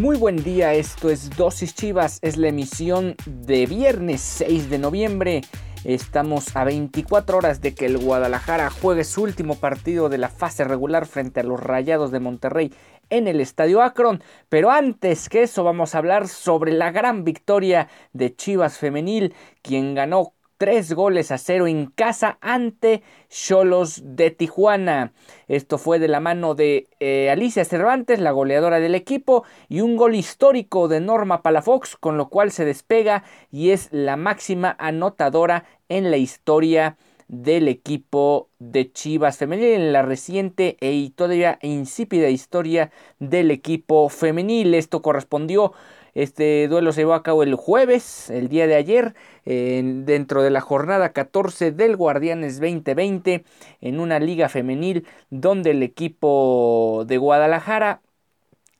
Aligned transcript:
Muy 0.00 0.16
buen 0.16 0.42
día, 0.42 0.72
esto 0.72 1.10
es 1.10 1.28
Dosis 1.36 1.74
Chivas, 1.74 2.20
es 2.22 2.38
la 2.38 2.48
emisión 2.48 3.16
de 3.26 3.66
viernes 3.66 4.22
6 4.22 4.70
de 4.70 4.78
noviembre. 4.78 5.42
Estamos 5.84 6.54
a 6.56 6.64
24 6.64 7.38
horas 7.38 7.62
de 7.62 7.74
que 7.74 7.86
el 7.86 7.96
Guadalajara 7.96 8.68
juegue 8.68 9.02
su 9.02 9.22
último 9.22 9.54
partido 9.54 10.10
de 10.10 10.18
la 10.18 10.28
fase 10.28 10.62
regular 10.64 11.06
frente 11.06 11.40
a 11.40 11.42
los 11.42 11.58
Rayados 11.58 12.10
de 12.10 12.20
Monterrey 12.20 12.70
en 13.08 13.26
el 13.26 13.40
Estadio 13.40 13.80
Akron. 13.80 14.22
Pero 14.50 14.70
antes 14.70 15.30
que 15.30 15.42
eso 15.42 15.64
vamos 15.64 15.94
a 15.94 15.98
hablar 15.98 16.28
sobre 16.28 16.72
la 16.72 16.90
gran 16.90 17.24
victoria 17.24 17.88
de 18.12 18.36
Chivas 18.36 18.76
Femenil, 18.76 19.34
quien 19.62 19.94
ganó 19.94 20.34
tres 20.60 20.92
goles 20.92 21.30
a 21.30 21.38
cero 21.38 21.66
en 21.66 21.86
casa 21.86 22.36
ante 22.42 23.02
Cholos 23.30 24.02
de 24.04 24.30
Tijuana. 24.30 25.14
Esto 25.48 25.78
fue 25.78 25.98
de 25.98 26.06
la 26.06 26.20
mano 26.20 26.54
de 26.54 26.86
eh, 27.00 27.30
Alicia 27.30 27.64
Cervantes, 27.64 28.20
la 28.20 28.30
goleadora 28.30 28.78
del 28.78 28.94
equipo, 28.94 29.44
y 29.70 29.80
un 29.80 29.96
gol 29.96 30.14
histórico 30.14 30.86
de 30.86 31.00
Norma 31.00 31.40
Palafox, 31.40 31.96
con 31.96 32.18
lo 32.18 32.28
cual 32.28 32.50
se 32.50 32.66
despega 32.66 33.24
y 33.50 33.70
es 33.70 33.88
la 33.90 34.18
máxima 34.18 34.76
anotadora 34.78 35.64
en 35.88 36.10
la 36.10 36.18
historia 36.18 36.98
del 37.26 37.66
equipo 37.68 38.50
de 38.58 38.92
Chivas 38.92 39.38
femenil 39.38 39.64
en 39.66 39.92
la 39.94 40.02
reciente 40.02 40.76
e 40.80 41.10
todavía 41.14 41.58
insípida 41.62 42.28
historia 42.28 42.90
del 43.18 43.50
equipo 43.50 44.10
femenil. 44.10 44.74
Esto 44.74 45.00
correspondió 45.00 45.72
este 46.14 46.68
duelo 46.68 46.92
se 46.92 47.02
llevó 47.02 47.14
a 47.14 47.22
cabo 47.22 47.42
el 47.42 47.54
jueves, 47.54 48.30
el 48.30 48.48
día 48.48 48.66
de 48.66 48.74
ayer, 48.74 49.14
dentro 49.44 50.42
de 50.42 50.50
la 50.50 50.60
jornada 50.60 51.12
14 51.12 51.72
del 51.72 51.96
Guardianes 51.96 52.60
2020, 52.60 53.44
en 53.80 54.00
una 54.00 54.18
liga 54.18 54.48
femenil 54.48 55.06
donde 55.30 55.70
el 55.70 55.82
equipo 55.82 57.04
de 57.06 57.18
Guadalajara 57.18 58.00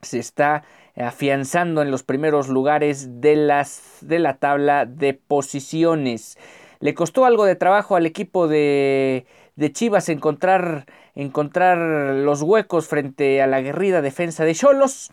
se 0.03 0.19
está 0.19 0.65
afianzando 0.97 1.83
en 1.83 1.91
los 1.91 2.03
primeros 2.03 2.49
lugares 2.49 3.21
de, 3.21 3.37
la 3.37 4.37
tabla 4.39 4.87
de 4.87 5.15
posiciones. 5.15 6.39
Le 6.81 6.95
costó 6.95 7.25
algo 7.25 7.45
de 7.45 7.57
trabajo 7.57 7.97
al 7.97 8.07
equipo 8.07 8.49
de, 8.49 9.27
Chivas 9.73 10.09
encontrar, 10.09 10.87
encontrar 11.15 11.79
los 11.79 12.43
huecos 12.43 12.89
frente 12.89 13.43
a 13.43 13.47
la 13.47 13.61
guerrida 13.61 14.01
defensa 14.01 14.45
de 14.45 14.55
Cholos. 14.55 15.11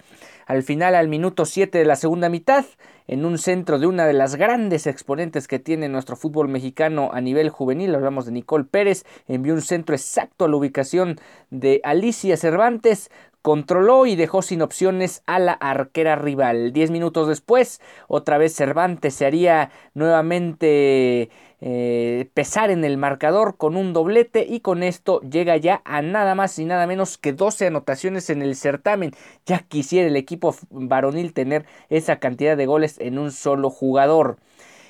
Al 0.48 0.64
final, 0.64 0.96
al 0.96 1.10
minuto 1.10 1.44
7 1.44 1.78
de 1.78 1.84
la 1.84 1.98
segunda 1.98 2.30
mitad, 2.30 2.64
en 3.06 3.26
un 3.26 3.38
centro 3.38 3.80
de 3.80 3.88
una 3.88 4.08
de 4.08 4.14
las 4.14 4.38
grandes 4.38 4.88
exponentes 4.88 5.46
que 5.46 5.60
tiene 5.60 5.90
nuestro 5.90 6.16
fútbol 6.16 6.48
mexicano 6.48 7.10
a 7.12 7.20
nivel 7.20 7.50
juvenil, 7.50 7.94
hablamos 7.94 8.26
de 8.26 8.32
Nicole 8.32 8.64
Pérez, 8.64 9.04
envió 9.28 9.54
un 9.54 9.62
centro 9.62 9.94
exacto 9.94 10.46
a 10.46 10.48
la 10.48 10.56
ubicación 10.56 11.18
de 11.50 11.82
Alicia 11.84 12.38
Cervantes, 12.38 13.12
controló 13.48 14.06
y 14.06 14.18
dejó 14.18 14.42
sin 14.42 14.62
opciones 14.62 15.24
a 15.26 15.40
la 15.40 15.54
arquera 15.54 16.18
rival. 16.18 16.74
Diez 16.74 16.92
minutos 16.92 17.30
después, 17.30 17.80
otra 18.10 18.38
vez 18.38 18.54
Cervantes 18.54 19.14
se 19.14 19.26
haría 19.26 19.72
nuevamente 19.94 21.30
eh, 21.62 22.30
pesar 22.34 22.72
en 22.72 22.84
el 22.84 22.98
marcador 22.98 23.56
con 23.56 23.78
un 23.78 23.94
doblete 23.94 24.46
y 24.46 24.60
con 24.60 24.84
esto 24.84 25.22
llega 25.22 25.56
ya 25.56 25.82
a 25.86 26.02
nada 26.02 26.36
más 26.36 26.60
y 26.60 26.66
nada 26.66 26.88
menos 26.88 27.18
que 27.18 27.32
12 27.32 27.68
anotaciones 27.68 28.30
en 28.30 28.42
el 28.42 28.58
certamen. 28.58 29.14
Ya 29.46 29.60
quisiera 29.60 30.10
el 30.10 30.18
equipo 30.18 30.54
varonil 30.70 31.32
tener 31.32 31.66
esa 31.88 32.20
cantidad 32.20 32.58
de 32.58 32.66
goles 32.66 33.00
en 33.00 33.18
un 33.18 33.32
solo 33.32 33.70
jugador. 33.70 34.40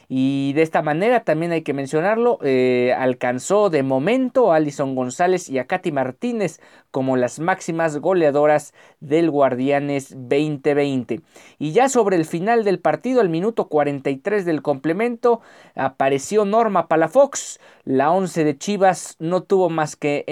Y 0.09 0.53
de 0.53 0.61
esta 0.61 0.81
manera 0.81 1.25
también 1.25 1.51
hay 1.51 1.63
que 1.63 1.73
mencionarlo, 1.73 2.39
eh, 2.41 2.95
alcanzó 2.97 3.69
de 3.69 3.83
momento 3.83 4.53
a 4.53 4.55
Alison 4.55 4.95
González 4.95 5.49
y 5.49 5.59
a 5.59 5.67
Katy 5.67 5.91
Martínez 5.91 6.61
como 6.91 7.17
las 7.17 7.39
máximas 7.39 7.97
goleadoras 7.97 8.73
del 8.99 9.29
Guardianes 9.29 10.09
2020. 10.15 11.21
Y 11.59 11.71
ya 11.71 11.89
sobre 11.89 12.15
el 12.15 12.25
final 12.25 12.63
del 12.63 12.79
partido, 12.79 13.21
al 13.21 13.29
minuto 13.29 13.67
43 13.67 14.45
del 14.45 14.61
complemento, 14.61 15.41
apareció 15.75 16.45
Norma 16.45 16.87
Palafox. 16.87 17.59
La 17.83 18.11
11 18.11 18.43
de 18.43 18.57
Chivas 18.57 19.15
no 19.19 19.43
tuvo 19.43 19.69
más 19.69 19.95
que, 19.95 20.25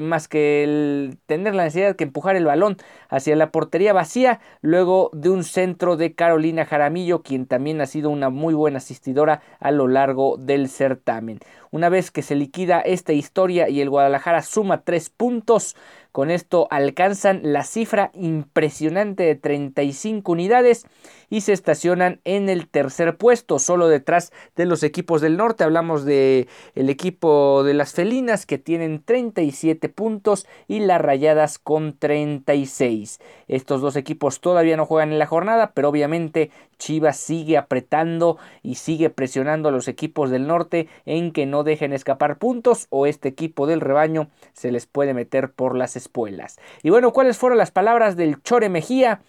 más 0.00 0.28
que 0.28 1.16
tener 1.26 1.54
la 1.54 1.64
necesidad 1.64 1.96
de 1.96 2.04
empujar 2.04 2.36
el 2.36 2.44
balón 2.44 2.76
hacia 3.08 3.36
la 3.36 3.50
portería 3.50 3.92
vacía, 3.92 4.40
luego 4.60 5.10
de 5.12 5.30
un 5.30 5.44
centro 5.44 5.96
de 5.96 6.14
Carolina 6.14 6.64
Jaramillo, 6.64 7.22
quien 7.22 7.46
también 7.46 7.80
ha 7.80 7.86
sido 7.86 8.10
una 8.10 8.30
muy 8.30 8.54
buena 8.54 8.78
asistidora 8.78 9.42
a 9.60 9.70
lo 9.70 9.88
largo 9.88 10.36
del 10.36 10.68
certamen. 10.68 11.40
Una 11.72 11.88
vez 11.88 12.10
que 12.10 12.22
se 12.22 12.34
liquida 12.34 12.80
esta 12.80 13.12
historia 13.12 13.68
y 13.68 13.80
el 13.80 13.90
Guadalajara 13.90 14.42
suma 14.42 14.82
tres 14.82 15.08
puntos, 15.08 15.76
con 16.10 16.32
esto 16.32 16.66
alcanzan 16.70 17.40
la 17.44 17.62
cifra 17.62 18.10
impresionante 18.14 19.22
de 19.22 19.36
35 19.36 20.32
unidades 20.32 20.86
y 21.28 21.42
se 21.42 21.52
estacionan 21.52 22.20
en 22.24 22.48
el 22.48 22.68
tercer 22.68 23.16
puesto, 23.16 23.60
solo 23.60 23.86
detrás 23.86 24.32
de 24.56 24.66
los 24.66 24.82
equipos 24.82 25.20
del 25.20 25.36
norte. 25.36 25.62
Hablamos 25.62 26.04
de 26.04 26.48
equipo 26.74 27.62
de 27.62 27.74
las 27.74 27.92
felinas 27.92 28.46
que 28.46 28.58
tienen 28.58 29.04
37 29.04 29.88
puntos 29.88 30.48
y 30.66 30.80
las 30.80 31.00
rayadas 31.00 31.60
con 31.60 31.96
36. 31.96 33.20
Estos 33.46 33.80
dos 33.80 33.94
equipos 33.94 34.40
todavía 34.40 34.76
no 34.76 34.86
juegan 34.86 35.12
en 35.12 35.20
la 35.20 35.26
jornada, 35.26 35.70
pero 35.72 35.88
obviamente 35.88 36.50
Chivas 36.80 37.18
sigue 37.18 37.56
apretando 37.56 38.38
y 38.64 38.74
sigue 38.74 39.10
presionando 39.10 39.68
a 39.68 39.72
los 39.72 39.86
equipos 39.86 40.30
del 40.30 40.48
norte 40.48 40.88
en 41.04 41.30
que 41.30 41.46
no 41.46 41.62
dejen 41.62 41.92
escapar 41.92 42.38
puntos 42.38 42.88
o 42.90 43.06
este 43.06 43.28
equipo 43.28 43.68
del 43.68 43.80
rebaño 43.80 44.28
se 44.54 44.72
les 44.72 44.86
puede 44.86 45.14
meter 45.14 45.52
por 45.52 45.76
las 45.76 45.94
espuelas. 45.94 46.58
Y 46.82 46.90
bueno, 46.90 47.12
¿cuáles 47.12 47.38
fueron 47.38 47.58
las 47.58 47.70
palabras 47.70 48.16
del 48.16 48.42
Chore 48.42 48.68
Mejía 48.68 49.20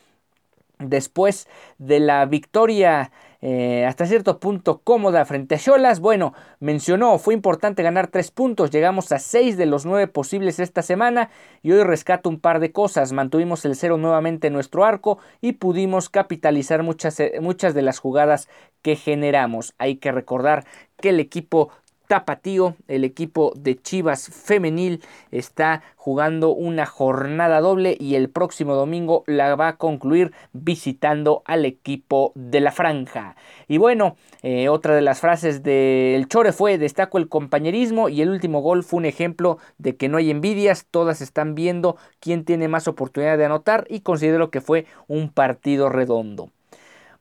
después 0.79 1.47
de 1.77 1.99
la 1.99 2.25
victoria 2.25 3.11
eh, 3.41 3.85
hasta 3.85 4.05
cierto 4.05 4.39
punto 4.39 4.81
cómoda 4.83 5.25
frente 5.25 5.55
a 5.55 5.57
Cholas. 5.57 5.99
Bueno, 5.99 6.33
mencionó, 6.59 7.17
fue 7.17 7.33
importante 7.33 7.83
ganar 7.83 8.07
tres 8.07 8.31
puntos, 8.31 8.71
llegamos 8.71 9.11
a 9.11 9.19
seis 9.19 9.57
de 9.57 9.65
los 9.65 9.85
nueve 9.85 10.07
posibles 10.07 10.59
esta 10.59 10.81
semana 10.81 11.29
y 11.63 11.71
hoy 11.71 11.83
rescato 11.83 12.29
un 12.29 12.39
par 12.39 12.59
de 12.59 12.71
cosas. 12.71 13.11
Mantuvimos 13.13 13.65
el 13.65 13.75
cero 13.75 13.97
nuevamente 13.97 14.47
en 14.47 14.53
nuestro 14.53 14.85
arco 14.85 15.17
y 15.41 15.53
pudimos 15.53 16.09
capitalizar 16.09 16.83
muchas, 16.83 17.19
eh, 17.19 17.39
muchas 17.41 17.73
de 17.73 17.81
las 17.81 17.99
jugadas 17.99 18.47
que 18.81 18.95
generamos. 18.95 19.73
Hay 19.77 19.97
que 19.97 20.11
recordar 20.11 20.65
que 20.97 21.09
el 21.09 21.19
equipo 21.19 21.69
Tapatío, 22.11 22.75
el 22.89 23.05
equipo 23.05 23.53
de 23.55 23.81
Chivas 23.81 24.27
femenil, 24.27 25.01
está 25.31 25.81
jugando 25.95 26.49
una 26.49 26.85
jornada 26.85 27.61
doble 27.61 27.95
y 27.97 28.15
el 28.15 28.29
próximo 28.29 28.75
domingo 28.75 29.23
la 29.27 29.55
va 29.55 29.69
a 29.69 29.77
concluir 29.77 30.33
visitando 30.51 31.41
al 31.45 31.63
equipo 31.63 32.33
de 32.35 32.59
la 32.59 32.73
franja. 32.73 33.37
Y 33.69 33.77
bueno, 33.77 34.17
eh, 34.43 34.67
otra 34.67 34.93
de 34.93 35.01
las 35.01 35.21
frases 35.21 35.63
del 35.63 36.27
Chore 36.27 36.51
fue, 36.51 36.77
destaco 36.77 37.17
el 37.17 37.29
compañerismo 37.29 38.09
y 38.09 38.21
el 38.21 38.29
último 38.29 38.59
gol 38.59 38.83
fue 38.83 38.97
un 38.97 39.05
ejemplo 39.05 39.57
de 39.77 39.95
que 39.95 40.09
no 40.09 40.17
hay 40.17 40.31
envidias, 40.31 40.87
todas 40.91 41.21
están 41.21 41.55
viendo 41.55 41.95
quién 42.19 42.43
tiene 42.43 42.67
más 42.67 42.89
oportunidad 42.89 43.37
de 43.37 43.45
anotar 43.45 43.87
y 43.89 44.01
considero 44.01 44.51
que 44.51 44.59
fue 44.59 44.85
un 45.07 45.29
partido 45.29 45.87
redondo. 45.87 46.49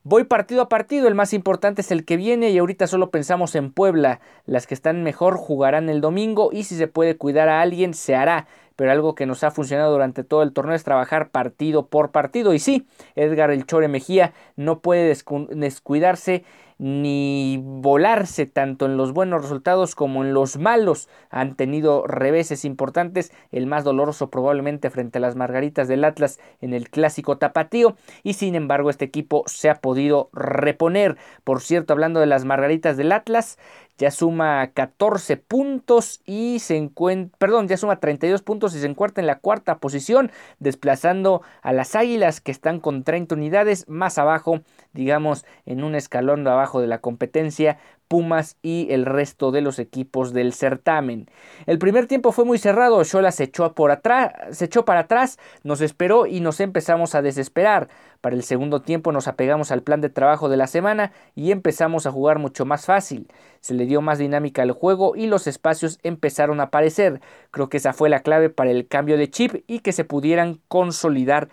Voy 0.03 0.23
partido 0.23 0.63
a 0.63 0.69
partido, 0.69 1.07
el 1.07 1.13
más 1.13 1.31
importante 1.31 1.81
es 1.81 1.91
el 1.91 2.05
que 2.05 2.17
viene 2.17 2.49
y 2.49 2.57
ahorita 2.57 2.87
solo 2.87 3.11
pensamos 3.11 3.53
en 3.53 3.71
Puebla. 3.71 4.19
Las 4.47 4.65
que 4.65 4.73
están 4.73 5.03
mejor 5.03 5.37
jugarán 5.37 5.89
el 5.89 6.01
domingo 6.01 6.49
y 6.51 6.63
si 6.63 6.75
se 6.75 6.87
puede 6.87 7.17
cuidar 7.17 7.49
a 7.49 7.61
alguien 7.61 7.93
se 7.93 8.15
hará. 8.15 8.47
Pero 8.75 8.91
algo 8.91 9.13
que 9.13 9.27
nos 9.27 9.43
ha 9.43 9.51
funcionado 9.51 9.91
durante 9.91 10.23
todo 10.23 10.41
el 10.41 10.53
torneo 10.53 10.73
es 10.73 10.83
trabajar 10.83 11.29
partido 11.29 11.85
por 11.85 12.09
partido. 12.09 12.55
Y 12.55 12.57
sí, 12.57 12.87
Edgar 13.13 13.51
El 13.51 13.67
Chore 13.67 13.87
Mejía 13.89 14.33
no 14.55 14.79
puede 14.79 15.15
descuidarse 15.51 16.45
ni 16.81 17.59
volarse 17.63 18.47
tanto 18.47 18.87
en 18.87 18.97
los 18.97 19.13
buenos 19.13 19.43
resultados 19.43 19.93
como 19.93 20.23
en 20.25 20.33
los 20.33 20.57
malos. 20.57 21.09
Han 21.29 21.55
tenido 21.55 22.07
reveses 22.07 22.65
importantes, 22.65 23.31
el 23.51 23.67
más 23.67 23.83
doloroso 23.83 24.31
probablemente 24.31 24.89
frente 24.89 25.19
a 25.19 25.21
las 25.21 25.35
Margaritas 25.35 25.87
del 25.87 26.03
Atlas 26.03 26.39
en 26.59 26.73
el 26.73 26.89
clásico 26.89 27.37
tapatío 27.37 27.95
y 28.23 28.33
sin 28.33 28.55
embargo 28.55 28.89
este 28.89 29.05
equipo 29.05 29.43
se 29.45 29.69
ha 29.69 29.75
podido 29.75 30.29
reponer. 30.33 31.17
Por 31.43 31.61
cierto, 31.61 31.93
hablando 31.93 32.19
de 32.19 32.25
las 32.25 32.45
Margaritas 32.45 32.97
del 32.97 33.11
Atlas, 33.11 33.59
ya 34.01 34.09
suma 34.09 34.65
14 34.73 35.37
puntos 35.37 36.21
y 36.25 36.57
se 36.57 36.75
encuentra, 36.75 37.37
perdón, 37.37 37.67
ya 37.67 37.77
suma 37.77 37.99
32 37.99 38.41
puntos 38.41 38.73
y 38.73 38.79
se 38.79 38.87
encuentra 38.87 39.21
en 39.21 39.27
la 39.27 39.37
cuarta 39.37 39.77
posición, 39.77 40.31
desplazando 40.57 41.43
a 41.61 41.71
las 41.71 41.95
Águilas 41.95 42.41
que 42.41 42.51
están 42.51 42.79
con 42.79 43.03
30 43.03 43.35
unidades 43.35 43.87
más 43.87 44.17
abajo, 44.17 44.61
digamos, 44.91 45.45
en 45.67 45.83
un 45.83 45.93
escalón 45.93 46.43
de 46.43 46.49
abajo 46.49 46.81
de 46.81 46.87
la 46.87 46.97
competencia, 46.97 47.77
Pumas 48.11 48.57
y 48.61 48.91
el 48.91 49.05
resto 49.05 49.51
de 49.51 49.61
los 49.61 49.79
equipos 49.79 50.33
del 50.33 50.51
certamen. 50.51 51.29
El 51.65 51.79
primer 51.79 52.07
tiempo 52.07 52.33
fue 52.33 52.43
muy 52.43 52.57
cerrado, 52.57 53.01
Chola 53.05 53.31
se 53.31 53.45
echó, 53.45 53.73
por 53.73 53.89
atrás, 53.89 54.33
se 54.49 54.65
echó 54.65 54.83
para 54.83 54.99
atrás, 54.99 55.39
nos 55.63 55.79
esperó 55.79 56.25
y 56.25 56.41
nos 56.41 56.59
empezamos 56.59 57.15
a 57.15 57.21
desesperar. 57.21 57.87
Para 58.19 58.35
el 58.35 58.43
segundo 58.43 58.81
tiempo 58.81 59.13
nos 59.13 59.29
apegamos 59.29 59.71
al 59.71 59.81
plan 59.81 60.01
de 60.01 60.09
trabajo 60.09 60.49
de 60.49 60.57
la 60.57 60.67
semana 60.67 61.13
y 61.35 61.51
empezamos 61.51 62.05
a 62.05 62.11
jugar 62.11 62.37
mucho 62.37 62.65
más 62.65 62.85
fácil. 62.85 63.29
Se 63.61 63.75
le 63.75 63.85
dio 63.85 64.01
más 64.01 64.19
dinámica 64.19 64.61
al 64.61 64.73
juego 64.73 65.15
y 65.15 65.27
los 65.27 65.47
espacios 65.47 65.97
empezaron 66.03 66.59
a 66.59 66.63
aparecer. 66.63 67.21
Creo 67.49 67.69
que 67.69 67.77
esa 67.77 67.93
fue 67.93 68.09
la 68.09 68.23
clave 68.23 68.49
para 68.49 68.71
el 68.71 68.89
cambio 68.89 69.17
de 69.17 69.29
chip 69.29 69.63
y 69.67 69.79
que 69.79 69.93
se 69.93 70.03
pudieran 70.03 70.59
consolidar 70.67 71.47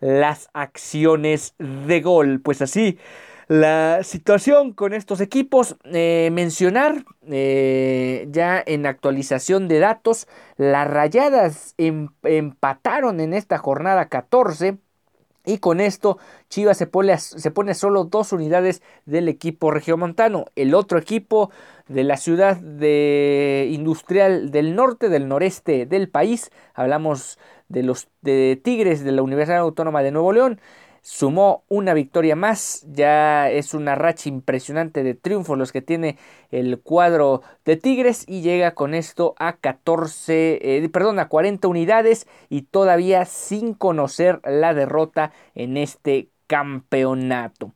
las 0.00 0.50
acciones 0.52 1.54
de 1.58 2.02
gol. 2.02 2.42
Pues 2.42 2.60
así 2.60 2.98
la 3.52 4.02
situación 4.02 4.72
con 4.72 4.94
estos 4.94 5.20
equipos, 5.20 5.76
eh, 5.84 6.30
mencionar 6.32 7.04
eh, 7.26 8.26
ya 8.30 8.62
en 8.64 8.86
actualización 8.86 9.68
de 9.68 9.78
datos, 9.78 10.26
las 10.56 10.88
rayadas 10.88 11.74
em, 11.76 12.08
empataron 12.22 13.20
en 13.20 13.34
esta 13.34 13.58
jornada 13.58 14.08
14 14.08 14.78
y 15.44 15.58
con 15.58 15.80
esto 15.80 16.16
Chivas 16.48 16.78
se 16.78 16.86
pone, 16.86 17.18
se 17.18 17.50
pone 17.50 17.74
solo 17.74 18.04
dos 18.04 18.32
unidades 18.32 18.80
del 19.04 19.28
equipo 19.28 19.70
regiomontano. 19.70 20.46
El 20.56 20.74
otro 20.74 20.98
equipo 20.98 21.50
de 21.88 22.04
la 22.04 22.16
ciudad 22.16 22.56
de 22.56 23.68
industrial 23.70 24.50
del 24.50 24.74
norte, 24.74 25.10
del 25.10 25.28
noreste 25.28 25.84
del 25.84 26.08
país, 26.08 26.50
hablamos 26.72 27.38
de 27.68 27.82
los 27.82 28.08
de 28.22 28.58
Tigres 28.62 29.04
de 29.04 29.12
la 29.12 29.22
Universidad 29.22 29.58
Autónoma 29.58 30.02
de 30.02 30.10
Nuevo 30.10 30.32
León, 30.32 30.60
sumó 31.02 31.64
una 31.68 31.94
victoria 31.94 32.36
más, 32.36 32.86
ya 32.90 33.50
es 33.50 33.74
una 33.74 33.96
racha 33.96 34.28
impresionante 34.28 35.02
de 35.02 35.14
triunfos 35.14 35.58
los 35.58 35.72
que 35.72 35.82
tiene 35.82 36.16
el 36.50 36.80
cuadro 36.80 37.42
de 37.64 37.76
Tigres 37.76 38.24
y 38.28 38.40
llega 38.40 38.74
con 38.74 38.94
esto 38.94 39.34
a 39.38 39.56
14, 39.56 40.60
eh, 40.62 40.88
perdón, 40.88 41.18
a 41.18 41.28
40 41.28 41.66
unidades 41.66 42.28
y 42.48 42.62
todavía 42.62 43.24
sin 43.24 43.74
conocer 43.74 44.40
la 44.44 44.74
derrota 44.74 45.32
en 45.56 45.76
este 45.76 46.28
campeonato. 46.46 47.72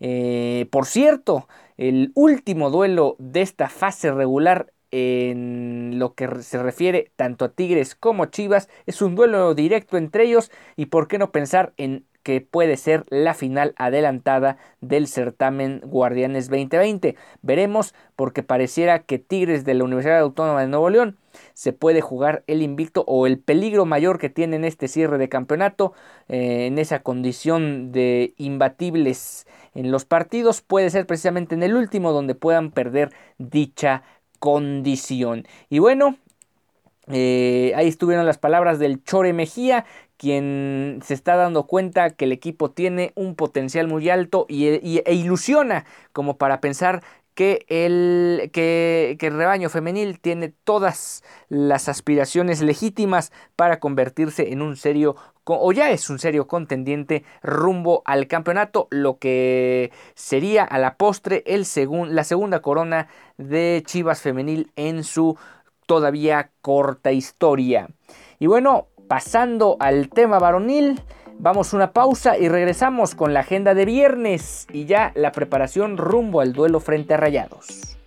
Eh, 0.00 0.66
por 0.70 0.86
cierto, 0.86 1.48
el 1.76 2.12
último 2.14 2.70
duelo 2.70 3.16
de 3.18 3.42
esta 3.42 3.68
fase 3.68 4.10
regular 4.10 4.72
en 4.90 5.98
lo 5.98 6.14
que 6.14 6.28
se 6.42 6.62
refiere 6.62 7.12
tanto 7.16 7.44
a 7.44 7.50
Tigres 7.50 7.94
como 7.94 8.26
Chivas 8.26 8.68
es 8.86 9.02
un 9.02 9.14
duelo 9.14 9.54
directo 9.54 9.96
entre 9.96 10.24
ellos 10.24 10.50
y 10.76 10.86
por 10.86 11.06
qué 11.06 11.18
no 11.18 11.30
pensar 11.30 11.72
en 11.76 12.04
que 12.22 12.40
puede 12.40 12.76
ser 12.76 13.04
la 13.08 13.34
final 13.34 13.74
adelantada 13.76 14.56
del 14.80 15.06
certamen 15.06 15.80
Guardianes 15.84 16.48
2020. 16.48 17.16
Veremos 17.42 17.94
porque 18.16 18.42
pareciera 18.42 19.00
que 19.00 19.18
Tigres 19.18 19.64
de 19.64 19.74
la 19.74 19.84
Universidad 19.84 20.20
Autónoma 20.20 20.60
de 20.60 20.68
Nuevo 20.68 20.90
León 20.90 21.16
se 21.54 21.72
puede 21.72 22.00
jugar 22.00 22.42
el 22.46 22.62
invicto 22.62 23.04
o 23.06 23.26
el 23.26 23.38
peligro 23.38 23.86
mayor 23.86 24.18
que 24.18 24.30
tiene 24.30 24.56
en 24.56 24.64
este 24.64 24.88
cierre 24.88 25.18
de 25.18 25.28
campeonato, 25.28 25.92
eh, 26.28 26.66
en 26.66 26.78
esa 26.78 27.02
condición 27.02 27.92
de 27.92 28.34
imbatibles 28.36 29.46
en 29.74 29.90
los 29.90 30.04
partidos, 30.04 30.62
puede 30.62 30.90
ser 30.90 31.06
precisamente 31.06 31.54
en 31.54 31.62
el 31.62 31.76
último 31.76 32.12
donde 32.12 32.34
puedan 32.34 32.70
perder 32.72 33.10
dicha 33.38 34.02
condición. 34.40 35.46
Y 35.68 35.78
bueno, 35.78 36.16
eh, 37.12 37.72
ahí 37.76 37.88
estuvieron 37.88 38.26
las 38.26 38.38
palabras 38.38 38.78
del 38.78 39.02
Chore 39.04 39.32
Mejía, 39.32 39.84
quien 40.20 41.00
se 41.02 41.14
está 41.14 41.34
dando 41.36 41.66
cuenta 41.66 42.10
que 42.10 42.26
el 42.26 42.32
equipo 42.32 42.70
tiene 42.70 43.12
un 43.14 43.34
potencial 43.34 43.88
muy 43.88 44.10
alto 44.10 44.44
y, 44.50 44.66
e 44.66 45.14
ilusiona 45.14 45.86
como 46.12 46.36
para 46.36 46.60
pensar 46.60 47.02
que 47.34 47.64
el, 47.68 48.50
que, 48.52 49.16
que 49.18 49.28
el 49.28 49.38
rebaño 49.38 49.70
femenil 49.70 50.20
tiene 50.20 50.52
todas 50.64 51.24
las 51.48 51.88
aspiraciones 51.88 52.60
legítimas 52.60 53.32
para 53.56 53.80
convertirse 53.80 54.52
en 54.52 54.60
un 54.60 54.76
serio 54.76 55.16
o 55.44 55.72
ya 55.72 55.90
es 55.90 56.10
un 56.10 56.18
serio 56.18 56.46
contendiente 56.46 57.24
rumbo 57.42 58.02
al 58.04 58.26
campeonato, 58.26 58.88
lo 58.90 59.18
que 59.18 59.90
sería 60.14 60.64
a 60.64 60.78
la 60.78 60.96
postre 60.96 61.42
el 61.46 61.66
la 62.14 62.24
segunda 62.24 62.60
corona 62.60 63.08
de 63.38 63.82
Chivas 63.86 64.20
femenil 64.20 64.70
en 64.76 65.02
su 65.02 65.38
todavía 65.86 66.50
corta 66.60 67.10
historia. 67.10 67.88
Y 68.38 68.46
bueno, 68.46 68.86
pasando 69.10 69.76
al 69.80 70.08
tema 70.08 70.38
varonil, 70.38 71.00
vamos 71.40 71.72
una 71.72 71.92
pausa 71.92 72.38
y 72.38 72.48
regresamos 72.48 73.16
con 73.16 73.34
la 73.34 73.40
agenda 73.40 73.74
de 73.74 73.84
viernes 73.84 74.68
y 74.72 74.84
ya 74.84 75.10
la 75.16 75.32
preparación 75.32 75.96
rumbo 75.96 76.40
al 76.40 76.52
duelo 76.52 76.78
frente 76.78 77.14
a 77.14 77.16
Rayados. 77.16 77.99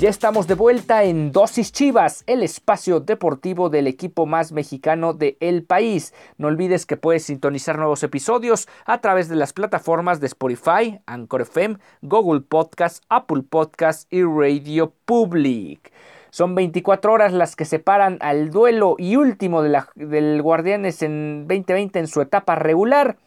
Ya 0.00 0.08
estamos 0.08 0.46
de 0.46 0.54
vuelta 0.54 1.04
en 1.04 1.30
Dosis 1.30 1.72
Chivas, 1.72 2.24
el 2.26 2.42
espacio 2.42 3.00
deportivo 3.00 3.68
del 3.68 3.86
equipo 3.86 4.24
más 4.24 4.50
mexicano 4.50 5.12
de 5.12 5.36
el 5.40 5.62
país. 5.62 6.14
No 6.38 6.48
olvides 6.48 6.86
que 6.86 6.96
puedes 6.96 7.24
sintonizar 7.24 7.76
nuevos 7.76 8.02
episodios 8.02 8.66
a 8.86 9.02
través 9.02 9.28
de 9.28 9.36
las 9.36 9.52
plataformas 9.52 10.18
de 10.18 10.28
Spotify, 10.28 11.02
Anchor 11.04 11.42
FM, 11.42 11.76
Google 12.00 12.40
Podcast, 12.40 13.04
Apple 13.10 13.42
Podcast 13.42 14.10
y 14.10 14.22
Radio 14.22 14.94
Public. 15.04 15.92
Son 16.30 16.54
24 16.54 17.12
horas 17.12 17.34
las 17.34 17.54
que 17.54 17.66
separan 17.66 18.16
al 18.22 18.48
duelo 18.48 18.94
y 18.96 19.16
último 19.16 19.62
del 19.62 20.40
Guardianes 20.40 21.02
en 21.02 21.46
2020 21.46 21.98
en 21.98 22.06
su 22.06 22.22
etapa 22.22 22.54
regular. 22.54 23.18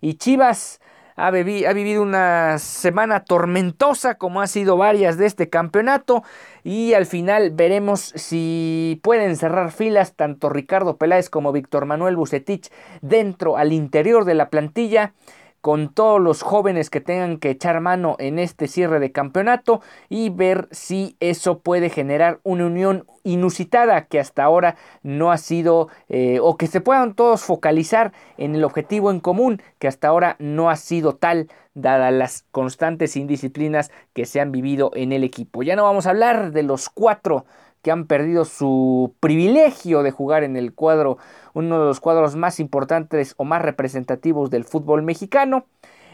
Y 0.00 0.14
Chivas 0.14 0.80
ha, 1.20 1.30
vivido 1.30 2.02
una 2.02 2.58
semana 2.58 3.24
tormentosa 3.24 4.14
como 4.14 4.40
ha 4.40 4.46
sido 4.46 4.76
varias 4.76 5.18
de 5.18 5.26
este 5.26 5.48
campeonato 5.48 6.22
y 6.64 6.94
al 6.94 7.06
final 7.06 7.50
veremos 7.50 8.00
si 8.00 9.00
pueden 9.02 9.36
cerrar 9.36 9.70
filas 9.70 10.14
tanto 10.14 10.48
Ricardo 10.48 10.96
Peláez 10.96 11.28
como 11.28 11.52
Víctor 11.52 11.84
Manuel 11.84 12.16
Bucetich 12.16 12.70
dentro 13.02 13.56
al 13.56 13.72
interior 13.72 14.24
de 14.24 14.34
la 14.34 14.48
plantilla 14.48 15.12
con 15.60 15.92
todos 15.92 16.20
los 16.20 16.42
jóvenes 16.42 16.90
que 16.90 17.00
tengan 17.00 17.38
que 17.38 17.50
echar 17.50 17.80
mano 17.80 18.16
en 18.18 18.38
este 18.38 18.66
cierre 18.66 19.00
de 19.00 19.12
campeonato 19.12 19.80
y 20.08 20.30
ver 20.30 20.68
si 20.70 21.16
eso 21.20 21.58
puede 21.58 21.90
generar 21.90 22.40
una 22.42 22.66
unión 22.66 23.06
inusitada 23.24 24.06
que 24.06 24.18
hasta 24.18 24.42
ahora 24.42 24.76
no 25.02 25.30
ha 25.30 25.38
sido 25.38 25.88
eh, 26.08 26.38
o 26.40 26.56
que 26.56 26.66
se 26.66 26.80
puedan 26.80 27.14
todos 27.14 27.42
focalizar 27.42 28.12
en 28.38 28.54
el 28.54 28.64
objetivo 28.64 29.10
en 29.10 29.20
común 29.20 29.62
que 29.78 29.88
hasta 29.88 30.08
ahora 30.08 30.36
no 30.38 30.70
ha 30.70 30.76
sido 30.76 31.14
tal 31.16 31.48
dadas 31.74 32.12
las 32.12 32.44
constantes 32.50 33.16
indisciplinas 33.16 33.90
que 34.12 34.26
se 34.26 34.40
han 34.40 34.52
vivido 34.52 34.90
en 34.94 35.12
el 35.12 35.24
equipo. 35.24 35.62
Ya 35.62 35.76
no 35.76 35.84
vamos 35.84 36.06
a 36.06 36.10
hablar 36.10 36.52
de 36.52 36.62
los 36.62 36.88
cuatro 36.88 37.44
que 37.82 37.90
han 37.90 38.06
perdido 38.06 38.44
su 38.44 39.14
privilegio 39.20 40.02
de 40.02 40.10
jugar 40.10 40.44
en 40.44 40.56
el 40.56 40.74
cuadro, 40.74 41.18
uno 41.54 41.80
de 41.80 41.86
los 41.86 42.00
cuadros 42.00 42.36
más 42.36 42.60
importantes 42.60 43.34
o 43.36 43.44
más 43.44 43.62
representativos 43.62 44.50
del 44.50 44.64
fútbol 44.64 45.02
mexicano. 45.02 45.66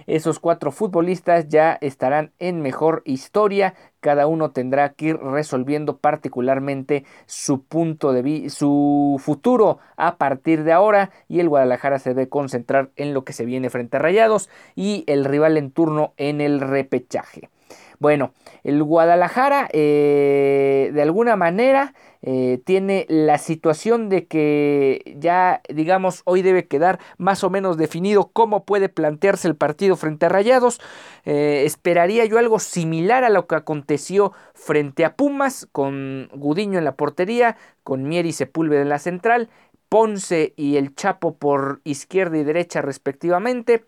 Esos 0.07 0.39
cuatro 0.39 0.71
futbolistas 0.71 1.49
ya 1.49 1.77
estarán 1.81 2.33
en 2.39 2.63
mejor 2.63 3.03
historia. 3.05 3.75
Cada 3.99 4.29
uno 4.29 4.53
tendrá 4.53 4.93
que 4.93 5.07
ir 5.07 5.17
resolviendo 5.17 5.99
particularmente 5.99 7.05
su 7.27 7.65
punto 7.65 8.13
de 8.13 8.49
su 8.49 9.21
futuro 9.21 9.79
a 9.97 10.17
partir 10.17 10.63
de 10.63 10.73
ahora. 10.73 11.11
Y 11.27 11.41
el 11.41 11.49
Guadalajara 11.49 11.99
se 11.99 12.11
debe 12.11 12.29
concentrar 12.29 12.91
en 12.95 13.15
lo 13.15 13.25
que 13.25 13.33
se 13.33 13.45
viene 13.45 13.69
frente 13.69 13.97
a 13.97 14.01
Rayados 14.01 14.49
y 14.77 15.03
el 15.09 15.25
rival 15.25 15.57
en 15.57 15.73
turno 15.73 16.15
en 16.19 16.41
el 16.41 16.61
repechaje. 16.61 17.51
Bueno, 17.99 18.33
el 18.63 18.83
Guadalajara 18.83 19.69
eh, 19.73 20.91
de 20.93 21.03
alguna 21.03 21.37
manera 21.37 21.95
eh, 22.23 22.61
tiene 22.65 23.07
la 23.09 23.39
situación 23.39 24.09
de 24.09 24.27
que 24.27 25.17
ya, 25.19 25.63
digamos, 25.69 26.23
hoy 26.25 26.43
debe 26.43 26.67
quedar 26.67 26.99
más 27.19 27.45
o 27.45 27.51
menos 27.51 27.77
definido 27.77 28.31
cómo 28.33 28.65
puede 28.65 28.89
plantearse 28.89 29.49
el 29.49 29.57
partido 29.57 29.97
frente 29.97 30.27
a 30.27 30.29
Rayados. 30.29 30.81
Eh, 31.25 31.63
esperaría 31.65 32.25
yo 32.25 32.39
algo 32.39 32.59
similar 32.59 33.25
a 33.25 33.31
lo 33.31 33.47
que 33.47 33.55
aconteció 33.55 34.33
frente 34.55 35.05
a 35.05 35.15
Pumas, 35.15 35.69
con 35.73 36.29
Gudiño 36.35 36.79
en 36.79 36.85
la 36.85 36.97
portería, 36.97 37.57
con 37.83 38.09
Mier 38.09 38.27
y 38.27 38.33
Sepúlveda 38.33 38.83
en 38.83 38.89
la 38.89 38.99
central, 38.99 39.49
Ponce 39.89 40.53
y 40.57 40.77
el 40.77 40.95
Chapo 40.95 41.37
por 41.37 41.81
izquierda 41.85 42.37
y 42.39 42.45
derecha 42.45 42.83
respectivamente. 42.83 43.85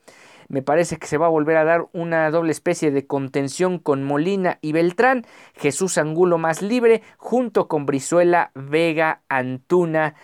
Me 0.48 0.62
parece 0.62 0.96
que 0.96 1.06
se 1.06 1.18
va 1.18 1.26
a 1.26 1.30
volver 1.30 1.58
a 1.58 1.64
dar 1.64 1.88
una 1.92 2.30
doble 2.30 2.52
especie 2.52 2.90
de 2.90 3.06
contención 3.06 3.78
con 3.78 4.02
Molina 4.04 4.58
y 4.62 4.72
Beltrán. 4.72 5.26
Jesús 5.54 5.98
Angulo 5.98 6.38
más 6.38 6.62
libre 6.62 7.02
junto 7.18 7.68
con 7.68 7.84
Brizuela, 7.84 8.50
Vega, 8.54 9.22
Antuna 9.28 10.14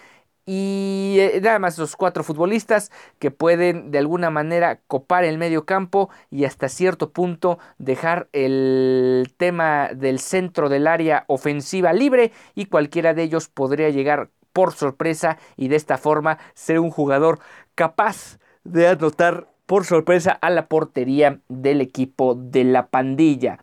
y 0.46 1.16
eh, 1.18 1.40
nada 1.42 1.58
más 1.58 1.78
los 1.78 1.96
cuatro 1.96 2.22
futbolistas 2.22 2.90
que 3.18 3.30
pueden 3.30 3.90
de 3.90 3.98
alguna 3.98 4.30
manera 4.30 4.80
copar 4.86 5.24
el 5.24 5.38
medio 5.38 5.64
campo 5.64 6.10
y 6.30 6.44
hasta 6.44 6.68
cierto 6.68 7.12
punto 7.12 7.58
dejar 7.78 8.28
el 8.32 9.34
tema 9.36 9.90
del 9.94 10.18
centro 10.18 10.68
del 10.68 10.86
área 10.86 11.24
ofensiva 11.28 11.92
libre 11.92 12.32
y 12.54 12.66
cualquiera 12.66 13.14
de 13.14 13.22
ellos 13.22 13.48
podría 13.48 13.88
llegar 13.90 14.30
por 14.52 14.72
sorpresa 14.72 15.38
y 15.56 15.68
de 15.68 15.76
esta 15.76 15.98
forma 15.98 16.38
ser 16.54 16.78
un 16.78 16.90
jugador 16.90 17.40
capaz 17.74 18.38
de 18.64 18.88
anotar 18.88 19.53
por 19.66 19.84
sorpresa 19.84 20.32
a 20.32 20.50
la 20.50 20.66
portería 20.66 21.40
del 21.48 21.80
equipo 21.80 22.34
de 22.34 22.64
la 22.64 22.86
pandilla. 22.86 23.58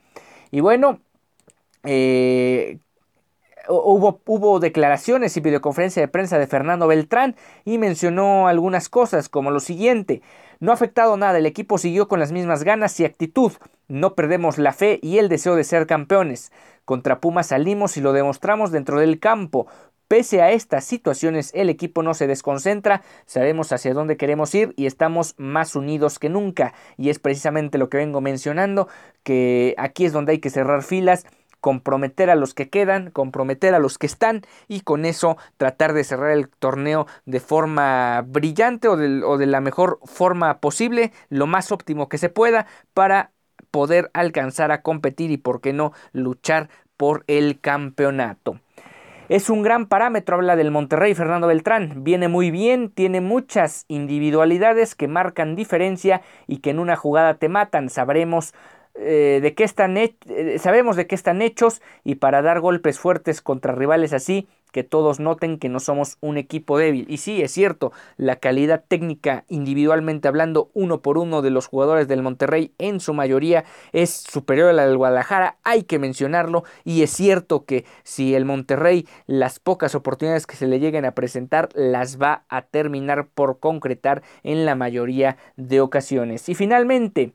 Y 0.51 0.59
bueno, 0.59 0.99
eh, 1.83 2.79
hubo, 3.67 4.21
hubo, 4.25 4.59
declaraciones 4.59 5.35
y 5.37 5.41
videoconferencia 5.41 6.01
de 6.01 6.07
prensa 6.07 6.39
de 6.39 6.47
Fernando 6.47 6.87
Beltrán 6.87 7.35
y 7.65 7.77
mencionó 7.77 8.47
algunas 8.47 8.89
cosas 8.89 9.29
como 9.29 9.51
lo 9.51 9.59
siguiente. 9.59 10.21
No 10.59 10.71
ha 10.71 10.75
afectado 10.75 11.17
nada, 11.17 11.39
el 11.39 11.45
equipo 11.45 11.77
siguió 11.77 12.07
con 12.07 12.19
las 12.19 12.31
mismas 12.31 12.63
ganas 12.63 12.99
y 12.99 13.05
actitud. 13.05 13.51
No 13.87 14.13
perdemos 14.13 14.57
la 14.57 14.73
fe 14.73 14.99
y 15.01 15.17
el 15.17 15.27
deseo 15.27 15.55
de 15.55 15.63
ser 15.63 15.87
campeones. 15.87 16.51
Contra 16.85 17.19
Puma 17.19 17.43
salimos 17.43 17.97
y 17.97 18.01
lo 18.01 18.13
demostramos 18.13 18.71
dentro 18.71 18.99
del 18.99 19.19
campo. 19.19 19.67
Pese 20.11 20.41
a 20.41 20.51
estas 20.51 20.83
situaciones, 20.83 21.51
el 21.53 21.69
equipo 21.69 22.03
no 22.03 22.13
se 22.13 22.27
desconcentra, 22.27 23.01
sabemos 23.25 23.71
hacia 23.71 23.93
dónde 23.93 24.17
queremos 24.17 24.53
ir 24.53 24.73
y 24.75 24.85
estamos 24.85 25.35
más 25.37 25.73
unidos 25.73 26.19
que 26.19 26.27
nunca. 26.27 26.73
Y 26.97 27.11
es 27.11 27.17
precisamente 27.17 27.77
lo 27.77 27.87
que 27.87 27.95
vengo 27.95 28.19
mencionando, 28.19 28.89
que 29.23 29.73
aquí 29.77 30.03
es 30.03 30.11
donde 30.11 30.33
hay 30.33 30.39
que 30.39 30.49
cerrar 30.49 30.83
filas 30.83 31.25
comprometer 31.61 32.29
a 32.29 32.35
los 32.35 32.53
que 32.53 32.69
quedan, 32.69 33.09
comprometer 33.09 33.73
a 33.73 33.79
los 33.79 33.97
que 33.97 34.07
están 34.07 34.41
y 34.67 34.81
con 34.81 35.05
eso 35.05 35.37
tratar 35.55 35.93
de 35.93 36.03
cerrar 36.03 36.31
el 36.31 36.49
torneo 36.49 37.07
de 37.25 37.39
forma 37.39 38.21
brillante 38.27 38.89
o 38.89 38.97
de, 38.97 39.23
o 39.23 39.37
de, 39.37 39.45
la 39.45 39.61
mejor 39.61 39.99
forma 40.03 40.59
posible, 40.59 41.13
lo 41.29 41.47
más 41.47 41.71
óptimo 41.71 42.09
que 42.09 42.17
se 42.17 42.27
pueda 42.27 42.67
para 42.93 43.31
poder 43.69 44.11
alcanzar 44.13 44.73
a 44.73 44.81
competir 44.81 45.31
y 45.31 45.37
por 45.37 45.61
qué 45.61 45.71
no 45.71 45.93
luchar 46.11 46.67
por 46.97 47.23
el 47.27 47.61
campeonato. 47.61 48.59
Es 49.31 49.49
un 49.49 49.61
gran 49.61 49.85
parámetro, 49.85 50.35
habla 50.35 50.57
del 50.57 50.71
Monterrey 50.71 51.15
Fernando 51.15 51.47
Beltrán. 51.47 52.03
Viene 52.03 52.27
muy 52.27 52.51
bien, 52.51 52.89
tiene 52.89 53.21
muchas 53.21 53.85
individualidades 53.87 54.93
que 54.93 55.07
marcan 55.07 55.55
diferencia 55.55 56.21
y 56.47 56.57
que 56.57 56.71
en 56.71 56.79
una 56.79 56.97
jugada 56.97 57.35
te 57.35 57.47
matan. 57.47 57.89
Sabremos 57.89 58.53
eh, 58.93 59.39
de 59.41 59.53
qué 59.53 59.63
están 59.63 59.95
eh, 59.95 60.17
sabemos 60.59 60.97
de 60.97 61.07
qué 61.07 61.15
están 61.15 61.41
hechos 61.41 61.81
y 62.03 62.15
para 62.15 62.41
dar 62.41 62.59
golpes 62.59 62.99
fuertes 62.99 63.41
contra 63.41 63.73
rivales 63.73 64.11
así 64.11 64.49
que 64.71 64.83
todos 64.83 65.19
noten 65.19 65.57
que 65.57 65.69
no 65.69 65.79
somos 65.79 66.17
un 66.21 66.37
equipo 66.37 66.77
débil. 66.77 67.05
Y 67.09 67.17
sí, 67.17 67.41
es 67.41 67.51
cierto, 67.51 67.91
la 68.17 68.37
calidad 68.37 68.83
técnica 68.87 69.45
individualmente 69.47 70.27
hablando, 70.27 70.69
uno 70.73 71.01
por 71.01 71.17
uno 71.17 71.41
de 71.41 71.51
los 71.51 71.67
jugadores 71.67 72.07
del 72.07 72.21
Monterrey 72.21 72.73
en 72.77 72.99
su 72.99 73.13
mayoría 73.13 73.65
es 73.91 74.11
superior 74.11 74.69
a 74.69 74.73
la 74.73 74.85
del 74.85 74.97
Guadalajara, 74.97 75.57
hay 75.63 75.83
que 75.83 75.99
mencionarlo. 75.99 76.63
Y 76.83 77.03
es 77.03 77.11
cierto 77.11 77.65
que 77.65 77.85
si 78.03 78.35
el 78.35 78.45
Monterrey 78.45 79.07
las 79.27 79.59
pocas 79.59 79.95
oportunidades 79.95 80.47
que 80.47 80.55
se 80.55 80.67
le 80.67 80.79
lleguen 80.79 81.05
a 81.05 81.13
presentar 81.13 81.69
las 81.75 82.21
va 82.21 82.45
a 82.49 82.63
terminar 82.63 83.27
por 83.27 83.59
concretar 83.59 84.23
en 84.43 84.65
la 84.65 84.75
mayoría 84.75 85.37
de 85.55 85.81
ocasiones. 85.81 86.49
Y 86.49 86.55
finalmente, 86.55 87.33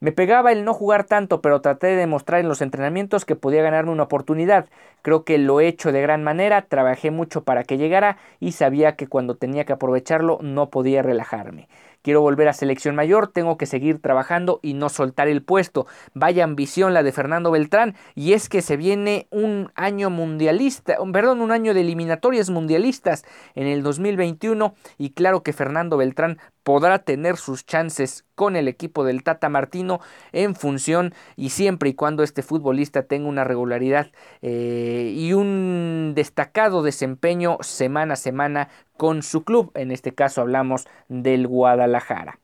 me 0.00 0.12
pegaba 0.12 0.50
el 0.50 0.64
no 0.64 0.74
jugar 0.74 1.04
tanto, 1.04 1.42
pero 1.42 1.60
traté 1.60 1.88
de 1.88 1.96
demostrar 1.96 2.40
en 2.40 2.48
los 2.48 2.62
entrenamientos 2.62 3.24
que 3.24 3.36
podía 3.36 3.62
ganarme 3.62 3.92
una 3.92 4.04
oportunidad. 4.04 4.66
Creo 5.02 5.24
que 5.24 5.38
lo 5.38 5.60
he 5.60 5.68
hecho 5.68 5.92
de 5.92 6.00
gran 6.00 6.24
manera, 6.24 6.62
trabajé 6.62 7.10
mucho 7.10 7.44
para 7.44 7.64
que 7.64 7.78
llegara 7.78 8.16
y 8.38 8.52
sabía 8.52 8.96
que 8.96 9.06
cuando 9.06 9.36
tenía 9.36 9.64
que 9.64 9.74
aprovecharlo 9.74 10.38
no 10.42 10.70
podía 10.70 11.02
relajarme. 11.02 11.68
Quiero 12.02 12.22
volver 12.22 12.48
a 12.48 12.54
selección 12.54 12.94
mayor, 12.94 13.28
tengo 13.28 13.58
que 13.58 13.66
seguir 13.66 14.00
trabajando 14.00 14.58
y 14.62 14.72
no 14.72 14.88
soltar 14.88 15.28
el 15.28 15.42
puesto. 15.42 15.86
Vaya 16.14 16.44
ambición 16.44 16.94
la 16.94 17.02
de 17.02 17.12
Fernando 17.12 17.50
Beltrán 17.50 17.94
y 18.14 18.32
es 18.32 18.48
que 18.48 18.62
se 18.62 18.78
viene 18.78 19.26
un 19.30 19.70
año 19.74 20.08
mundialista, 20.08 20.96
perdón, 21.12 21.42
un 21.42 21.52
año 21.52 21.74
de 21.74 21.82
eliminatorias 21.82 22.48
mundialistas 22.48 23.24
en 23.54 23.66
el 23.66 23.82
2021 23.82 24.74
y 24.96 25.10
claro 25.10 25.42
que 25.42 25.52
Fernando 25.52 25.98
Beltrán 25.98 26.38
podrá 26.62 27.00
tener 27.00 27.36
sus 27.36 27.64
chances 27.64 28.24
con 28.34 28.56
el 28.56 28.68
equipo 28.68 29.04
del 29.04 29.22
Tata 29.22 29.48
Martino 29.48 30.00
en 30.32 30.54
función 30.54 31.14
y 31.36 31.50
siempre 31.50 31.90
y 31.90 31.94
cuando 31.94 32.22
este 32.22 32.42
futbolista 32.42 33.02
tenga 33.02 33.28
una 33.28 33.44
regularidad 33.44 34.10
eh, 34.42 35.12
y 35.16 35.32
un 35.32 36.12
destacado 36.14 36.82
desempeño 36.82 37.58
semana 37.60 38.14
a 38.14 38.16
semana 38.16 38.68
con 38.96 39.22
su 39.22 39.44
club. 39.44 39.70
En 39.74 39.90
este 39.90 40.12
caso 40.12 40.40
hablamos 40.40 40.86
del 41.08 41.46
Guadalajara. 41.46 42.38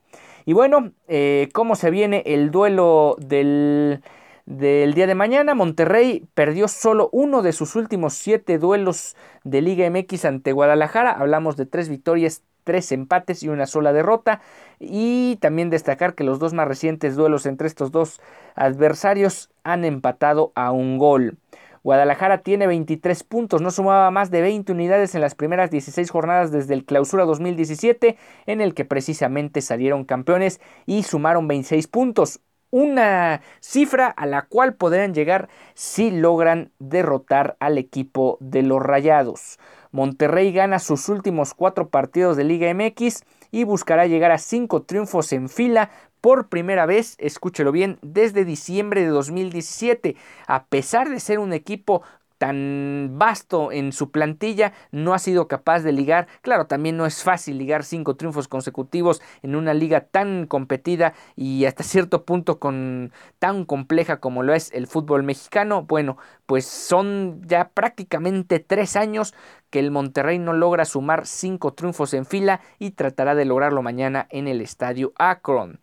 Y 0.44 0.52
bueno, 0.52 0.92
eh, 1.08 1.48
¿cómo 1.52 1.74
se 1.74 1.90
viene 1.90 2.22
el 2.24 2.52
duelo 2.52 3.16
del, 3.18 4.00
del 4.46 4.94
día 4.94 5.08
de 5.08 5.16
mañana? 5.16 5.56
Monterrey 5.56 6.24
perdió 6.34 6.68
solo 6.68 7.08
uno 7.10 7.42
de 7.42 7.52
sus 7.52 7.74
últimos 7.74 8.14
siete 8.14 8.58
duelos 8.58 9.16
de 9.42 9.60
Liga 9.60 9.90
MX 9.90 10.24
ante 10.24 10.52
Guadalajara. 10.52 11.10
Hablamos 11.10 11.56
de 11.56 11.66
tres 11.66 11.88
victorias, 11.88 12.44
tres 12.66 12.90
empates 12.92 13.42
y 13.42 13.48
una 13.48 13.66
sola 13.66 13.94
derrota. 13.94 14.42
Y 14.80 15.36
también 15.36 15.70
destacar 15.70 16.14
que 16.14 16.24
los 16.24 16.38
dos 16.40 16.52
más 16.52 16.68
recientes 16.68 17.14
duelos 17.16 17.46
entre 17.46 17.68
estos 17.68 17.92
dos 17.92 18.20
adversarios 18.56 19.48
han 19.64 19.84
empatado 19.86 20.52
a 20.56 20.72
un 20.72 20.98
gol. 20.98 21.38
Guadalajara 21.84 22.38
tiene 22.38 22.66
23 22.66 23.22
puntos, 23.22 23.62
no 23.62 23.70
sumaba 23.70 24.10
más 24.10 24.32
de 24.32 24.42
20 24.42 24.72
unidades 24.72 25.14
en 25.14 25.20
las 25.20 25.36
primeras 25.36 25.70
16 25.70 26.10
jornadas 26.10 26.50
desde 26.50 26.74
el 26.74 26.84
clausura 26.84 27.24
2017, 27.24 28.18
en 28.46 28.60
el 28.60 28.74
que 28.74 28.84
precisamente 28.84 29.60
salieron 29.62 30.04
campeones 30.04 30.60
y 30.84 31.04
sumaron 31.04 31.46
26 31.46 31.86
puntos. 31.86 32.40
Una 32.70 33.42
cifra 33.60 34.08
a 34.08 34.26
la 34.26 34.42
cual 34.42 34.74
podrían 34.74 35.14
llegar 35.14 35.48
si 35.74 36.10
logran 36.10 36.72
derrotar 36.78 37.56
al 37.60 37.78
equipo 37.78 38.38
de 38.40 38.62
los 38.62 38.82
Rayados. 38.82 39.58
Monterrey 39.92 40.52
gana 40.52 40.78
sus 40.78 41.08
últimos 41.08 41.54
cuatro 41.54 41.88
partidos 41.88 42.36
de 42.36 42.44
Liga 42.44 42.72
MX 42.74 43.24
y 43.50 43.64
buscará 43.64 44.06
llegar 44.06 44.32
a 44.32 44.38
cinco 44.38 44.82
triunfos 44.82 45.32
en 45.32 45.48
fila 45.48 45.90
por 46.20 46.48
primera 46.48 46.86
vez, 46.86 47.14
escúchelo 47.18 47.70
bien, 47.70 47.98
desde 48.02 48.44
diciembre 48.44 49.02
de 49.02 49.08
2017. 49.08 50.16
A 50.48 50.64
pesar 50.66 51.08
de 51.08 51.20
ser 51.20 51.38
un 51.38 51.52
equipo 51.52 52.02
tan 52.38 53.10
vasto 53.14 53.72
en 53.72 53.92
su 53.92 54.10
plantilla, 54.10 54.72
no 54.90 55.14
ha 55.14 55.18
sido 55.18 55.48
capaz 55.48 55.80
de 55.80 55.92
ligar. 55.92 56.28
Claro, 56.42 56.66
también 56.66 56.96
no 56.96 57.06
es 57.06 57.22
fácil 57.22 57.58
ligar 57.58 57.84
cinco 57.84 58.16
triunfos 58.16 58.48
consecutivos 58.48 59.22
en 59.42 59.56
una 59.56 59.74
liga 59.74 60.02
tan 60.02 60.46
competida 60.46 61.14
y 61.34 61.64
hasta 61.64 61.82
cierto 61.82 62.24
punto 62.24 62.58
con 62.58 63.12
tan 63.38 63.64
compleja 63.64 64.20
como 64.20 64.42
lo 64.42 64.54
es 64.54 64.72
el 64.72 64.86
fútbol 64.86 65.22
mexicano. 65.22 65.82
Bueno, 65.82 66.16
pues 66.46 66.66
son 66.66 67.42
ya 67.46 67.70
prácticamente 67.70 68.60
tres 68.60 68.96
años 68.96 69.34
que 69.70 69.80
el 69.80 69.90
Monterrey 69.90 70.38
no 70.38 70.52
logra 70.52 70.84
sumar 70.84 71.26
cinco 71.26 71.74
triunfos 71.74 72.14
en 72.14 72.24
fila 72.24 72.60
y 72.78 72.92
tratará 72.92 73.34
de 73.34 73.44
lograrlo 73.44 73.82
mañana 73.82 74.26
en 74.30 74.48
el 74.48 74.60
estadio 74.60 75.12
Akron. 75.16 75.78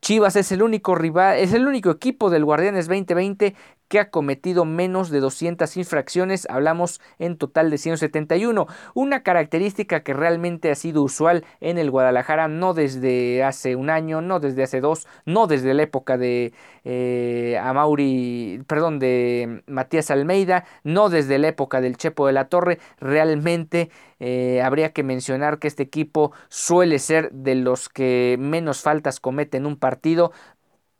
Chivas 0.00 0.36
es 0.36 0.52
el 0.52 0.62
único 0.62 0.94
rival, 0.94 1.38
es 1.38 1.52
el 1.52 1.66
único 1.66 1.90
equipo 1.90 2.30
del 2.30 2.44
Guardianes 2.44 2.86
2020 2.86 3.56
que 3.88 3.98
ha 3.98 4.10
cometido 4.10 4.64
menos 4.64 5.10
de 5.10 5.20
200 5.20 5.76
infracciones, 5.76 6.46
hablamos 6.50 7.00
en 7.18 7.36
total 7.36 7.70
de 7.70 7.78
171, 7.78 8.66
una 8.94 9.22
característica 9.22 10.02
que 10.02 10.14
realmente 10.14 10.70
ha 10.70 10.74
sido 10.74 11.02
usual 11.02 11.44
en 11.60 11.78
el 11.78 11.90
Guadalajara, 11.90 12.48
no 12.48 12.74
desde 12.74 13.42
hace 13.42 13.76
un 13.76 13.90
año, 13.90 14.20
no 14.20 14.40
desde 14.40 14.62
hace 14.62 14.80
dos, 14.80 15.06
no 15.24 15.46
desde 15.46 15.74
la 15.74 15.82
época 15.82 16.18
de 16.18 16.52
eh, 16.84 17.58
Amauri, 17.62 18.62
perdón, 18.66 18.98
de 18.98 19.62
Matías 19.66 20.10
Almeida, 20.10 20.64
no 20.84 21.08
desde 21.08 21.38
la 21.38 21.48
época 21.48 21.80
del 21.80 21.96
Chepo 21.96 22.26
de 22.26 22.32
la 22.32 22.48
Torre, 22.48 22.78
realmente 23.00 23.90
eh, 24.18 24.62
habría 24.62 24.92
que 24.92 25.02
mencionar 25.02 25.58
que 25.58 25.68
este 25.68 25.82
equipo 25.82 26.32
suele 26.48 26.98
ser 26.98 27.30
de 27.32 27.54
los 27.54 27.88
que 27.88 28.36
menos 28.38 28.82
faltas 28.82 29.20
cometen 29.20 29.56
en 29.56 29.66
un 29.66 29.76
partido, 29.76 30.32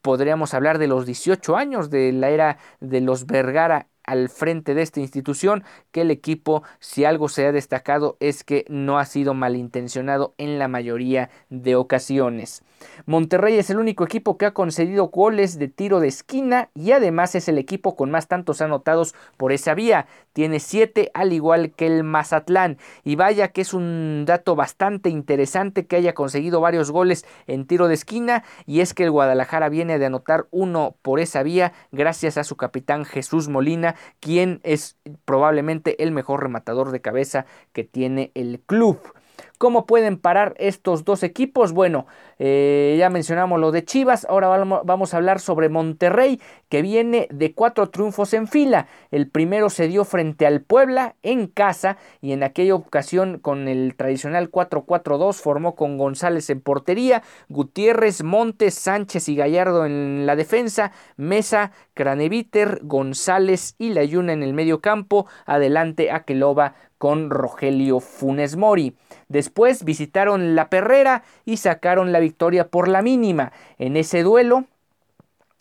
podríamos 0.06 0.54
hablar 0.54 0.78
de 0.78 0.86
los 0.86 1.04
18 1.04 1.56
años 1.56 1.90
de 1.90 2.12
la 2.12 2.30
era 2.30 2.58
de 2.78 3.00
los 3.00 3.26
Vergara 3.26 3.88
al 4.04 4.28
frente 4.28 4.72
de 4.75 4.82
esta 4.82 5.00
institución, 5.00 5.64
que 5.90 6.02
el 6.02 6.12
equipo, 6.12 6.62
si 6.78 7.04
algo 7.04 7.28
se 7.28 7.44
ha 7.44 7.50
destacado, 7.50 8.16
es 8.20 8.44
que 8.44 8.64
no 8.68 9.00
ha 9.00 9.04
sido 9.04 9.34
malintencionado 9.34 10.34
en 10.38 10.60
la 10.60 10.68
mayoría 10.68 11.28
de 11.50 11.75
ocasiones. 11.75 12.62
Monterrey 13.04 13.58
es 13.58 13.68
el 13.70 13.78
único 13.78 14.04
equipo 14.04 14.38
que 14.38 14.46
ha 14.46 14.54
concedido 14.54 15.08
goles 15.08 15.58
de 15.58 15.66
tiro 15.66 15.98
de 15.98 16.08
esquina 16.08 16.70
y 16.75 16.92
además 16.92 17.34
es 17.34 17.48
el 17.48 17.58
equipo 17.58 17.96
con 17.96 18.12
más 18.12 18.28
tantos 18.28 18.60
anotados 18.60 19.14
por 19.36 19.50
esa 19.50 19.75
vía. 19.75 20.06
Tiene 20.37 20.61
siete 20.61 21.11
al 21.14 21.33
igual 21.33 21.71
que 21.71 21.87
el 21.87 22.05
Mazatlán. 22.05 22.76
Y 23.05 23.16
vaya 23.16 23.52
que 23.52 23.62
es 23.62 23.73
un 23.73 24.25
dato 24.26 24.55
bastante 24.55 25.09
interesante 25.09 25.87
que 25.87 25.97
haya 25.97 26.12
conseguido 26.12 26.61
varios 26.61 26.90
goles 26.90 27.25
en 27.47 27.66
tiro 27.66 27.88
de 27.88 27.95
esquina 27.95 28.45
y 28.66 28.81
es 28.81 28.93
que 28.93 29.05
el 29.05 29.11
Guadalajara 29.11 29.71
viene 29.71 29.99
de 29.99 30.05
anotar 30.05 30.47
uno 30.50 30.95
por 31.00 31.21
esa 31.21 31.43
vía 31.43 31.73
gracias 31.90 32.37
a 32.37 32.45
su 32.45 32.59
capitán 32.59 33.07
Jesús 33.07 33.49
Molina, 33.49 33.95
quien 34.21 34.61
es 34.62 34.99
probablemente 35.25 36.02
el 36.02 36.11
mejor 36.11 36.43
rematador 36.43 36.90
de 36.90 37.00
cabeza 37.00 37.47
que 37.73 37.85
tiene 37.85 38.31
el 38.35 38.61
club. 38.61 38.99
¿Cómo 39.58 39.86
pueden 39.86 40.18
parar 40.18 40.54
estos 40.58 41.04
dos 41.04 41.22
equipos? 41.22 41.72
Bueno, 41.72 42.06
eh, 42.38 42.96
ya 42.98 43.08
mencionamos 43.08 43.58
lo 43.58 43.72
de 43.72 43.84
Chivas, 43.84 44.26
ahora 44.28 44.48
vamos 44.48 45.14
a 45.14 45.16
hablar 45.16 45.40
sobre 45.40 45.68
Monterrey, 45.68 46.40
que 46.68 46.82
viene 46.82 47.26
de 47.30 47.54
cuatro 47.54 47.88
triunfos 47.88 48.34
en 48.34 48.48
fila. 48.48 48.88
El 49.10 49.30
primero 49.30 49.70
se 49.70 49.88
dio 49.88 50.04
frente 50.04 50.46
al 50.46 50.60
Puebla 50.60 51.16
en 51.22 51.46
casa 51.46 51.96
y 52.20 52.32
en 52.32 52.42
aquella 52.42 52.75
ocasión 52.75 53.38
con 53.38 53.68
el 53.68 53.94
tradicional 53.96 54.50
4-4-2 54.50 55.34
formó 55.34 55.75
con 55.75 55.96
González 55.96 56.50
en 56.50 56.60
portería, 56.60 57.22
Gutiérrez, 57.48 58.22
Montes, 58.22 58.75
Sánchez 58.75 59.28
y 59.28 59.36
Gallardo 59.36 59.86
en 59.86 60.26
la 60.26 60.36
defensa, 60.36 60.92
Mesa, 61.16 61.72
Craneviter, 61.94 62.80
González 62.82 63.75
y 63.78 63.94
Layuna 63.94 64.34
en 64.34 64.42
el 64.42 64.52
medio 64.52 64.80
campo, 64.80 65.26
adelante 65.46 66.10
Aqueloba 66.10 66.75
con 66.99 67.31
Rogelio 67.31 68.00
Funes 68.00 68.57
Mori. 68.57 68.95
Después 69.29 69.85
visitaron 69.85 70.55
La 70.55 70.69
Perrera 70.69 71.23
y 71.45 71.59
sacaron 71.59 72.12
la 72.12 72.21
victoria 72.21 72.69
por 72.69 72.88
la 72.88 73.03
mínima. 73.03 73.53
En 73.79 73.97
ese 73.97 74.23
duelo 74.23 74.65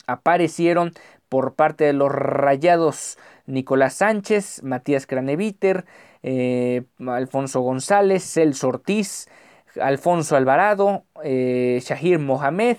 aparecieron 0.07 0.93
por 1.29 1.55
parte 1.55 1.85
de 1.85 1.93
los 1.93 2.11
Rayados 2.11 3.17
Nicolás 3.45 3.95
Sánchez, 3.95 4.63
Matías 4.63 5.07
Craneviter, 5.07 5.85
eh, 6.23 6.83
Alfonso 7.07 7.61
González, 7.61 8.23
Celso 8.23 8.69
Ortiz, 8.69 9.27
Alfonso 9.81 10.35
Alvarado, 10.35 11.03
eh, 11.23 11.79
Shahir 11.83 12.19
Mohamed, 12.19 12.77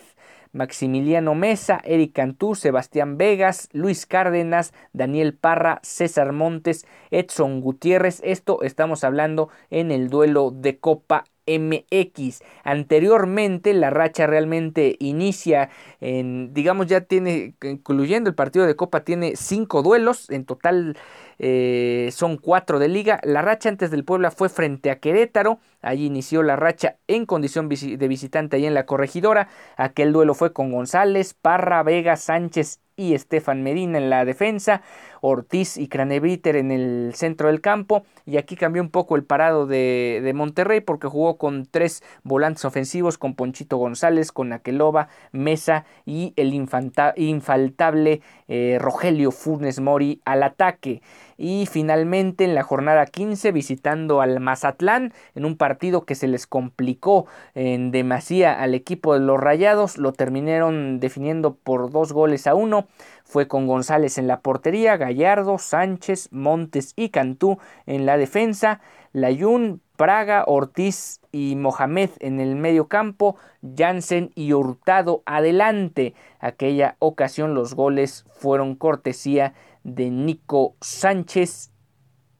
Maximiliano 0.56 1.34
Mesa, 1.34 1.80
Eric 1.84 2.14
Cantú, 2.14 2.54
Sebastián 2.54 3.18
Vegas, 3.18 3.68
Luis 3.72 4.06
Cárdenas, 4.06 4.72
Daniel 4.92 5.34
Parra, 5.34 5.80
César 5.82 6.32
Montes, 6.32 6.86
Edson 7.10 7.60
Gutiérrez. 7.60 8.20
Esto 8.24 8.62
estamos 8.62 9.04
hablando 9.04 9.50
en 9.70 9.90
el 9.90 10.08
duelo 10.08 10.50
de 10.50 10.78
Copa 10.78 11.24
MX. 11.46 12.42
Anteriormente 12.64 13.72
la 13.74 13.90
racha 13.90 14.26
realmente 14.26 14.96
inicia 14.98 15.70
en, 16.00 16.52
digamos 16.52 16.86
ya 16.86 17.02
tiene, 17.02 17.54
incluyendo 17.62 18.28
el 18.28 18.34
partido 18.34 18.66
de 18.66 18.76
Copa, 18.76 19.04
tiene 19.04 19.36
cinco 19.36 19.82
duelos, 19.82 20.30
en 20.30 20.44
total 20.44 20.96
eh, 21.38 22.08
son 22.12 22.36
cuatro 22.36 22.78
de 22.78 22.88
liga. 22.88 23.20
La 23.22 23.42
racha 23.42 23.68
antes 23.68 23.90
del 23.90 24.04
Puebla 24.04 24.30
fue 24.30 24.48
frente 24.48 24.90
a 24.90 24.98
Querétaro, 24.98 25.58
allí 25.82 26.06
inició 26.06 26.42
la 26.42 26.56
racha 26.56 26.96
en 27.06 27.26
condición 27.26 27.68
de 27.68 28.08
visitante 28.08 28.56
ahí 28.56 28.66
en 28.66 28.74
la 28.74 28.86
corregidora. 28.86 29.48
Aquel 29.76 30.12
duelo 30.12 30.34
fue 30.34 30.52
con 30.52 30.72
González, 30.72 31.34
Parra, 31.34 31.82
Vega, 31.82 32.16
Sánchez 32.16 32.80
y 32.96 33.14
Estefan 33.14 33.62
Medina 33.62 33.98
en 33.98 34.08
la 34.08 34.24
defensa, 34.24 34.82
Ortiz 35.26 35.76
y 35.76 35.88
Craneviter 35.88 36.56
en 36.56 36.70
el 36.70 37.12
centro 37.14 37.48
del 37.48 37.60
campo. 37.60 38.04
Y 38.24 38.36
aquí 38.36 38.56
cambió 38.56 38.82
un 38.82 38.90
poco 38.90 39.16
el 39.16 39.24
parado 39.24 39.66
de, 39.66 40.20
de, 40.22 40.32
Monterrey 40.32 40.80
porque 40.80 41.08
jugó 41.08 41.36
con 41.36 41.66
tres 41.66 42.02
volantes 42.22 42.64
ofensivos, 42.64 43.18
con 43.18 43.34
Ponchito 43.34 43.76
González, 43.76 44.32
con 44.32 44.52
Aqueloba, 44.52 45.08
Mesa 45.32 45.84
y 46.04 46.32
el 46.36 46.54
infaltable 46.54 48.20
eh, 48.48 48.78
Rogelio 48.80 49.30
Funes 49.32 49.80
Mori 49.80 50.20
al 50.24 50.42
ataque. 50.42 51.02
Y 51.38 51.66
finalmente 51.70 52.44
en 52.44 52.54
la 52.54 52.62
jornada 52.62 53.04
15 53.04 53.52
visitando 53.52 54.20
al 54.20 54.40
Mazatlán 54.40 55.12
en 55.34 55.44
un 55.44 55.56
partido 55.56 56.04
que 56.04 56.14
se 56.14 56.28
les 56.28 56.46
complicó 56.46 57.26
en 57.54 57.90
demasía 57.90 58.60
al 58.60 58.74
equipo 58.74 59.14
de 59.14 59.20
los 59.20 59.38
Rayados, 59.38 59.98
lo 59.98 60.12
terminaron 60.12 60.98
definiendo 60.98 61.54
por 61.54 61.90
dos 61.90 62.12
goles 62.12 62.46
a 62.46 62.54
uno. 62.54 62.86
Fue 63.26 63.48
con 63.48 63.66
González 63.66 64.18
en 64.18 64.28
la 64.28 64.38
portería, 64.38 64.96
Gallardo, 64.96 65.58
Sánchez, 65.58 66.28
Montes 66.30 66.92
y 66.94 67.08
Cantú 67.08 67.58
en 67.84 68.06
la 68.06 68.16
defensa, 68.18 68.80
Layún, 69.12 69.82
Praga, 69.96 70.44
Ortiz 70.46 71.20
y 71.32 71.56
Mohamed 71.56 72.10
en 72.20 72.38
el 72.38 72.54
medio 72.54 72.86
campo, 72.86 73.34
Jansen 73.76 74.30
y 74.36 74.52
Hurtado 74.52 75.24
adelante. 75.26 76.14
Aquella 76.38 76.94
ocasión 77.00 77.52
los 77.52 77.74
goles 77.74 78.24
fueron 78.30 78.76
cortesía 78.76 79.54
de 79.82 80.10
Nico 80.10 80.76
Sánchez 80.80 81.72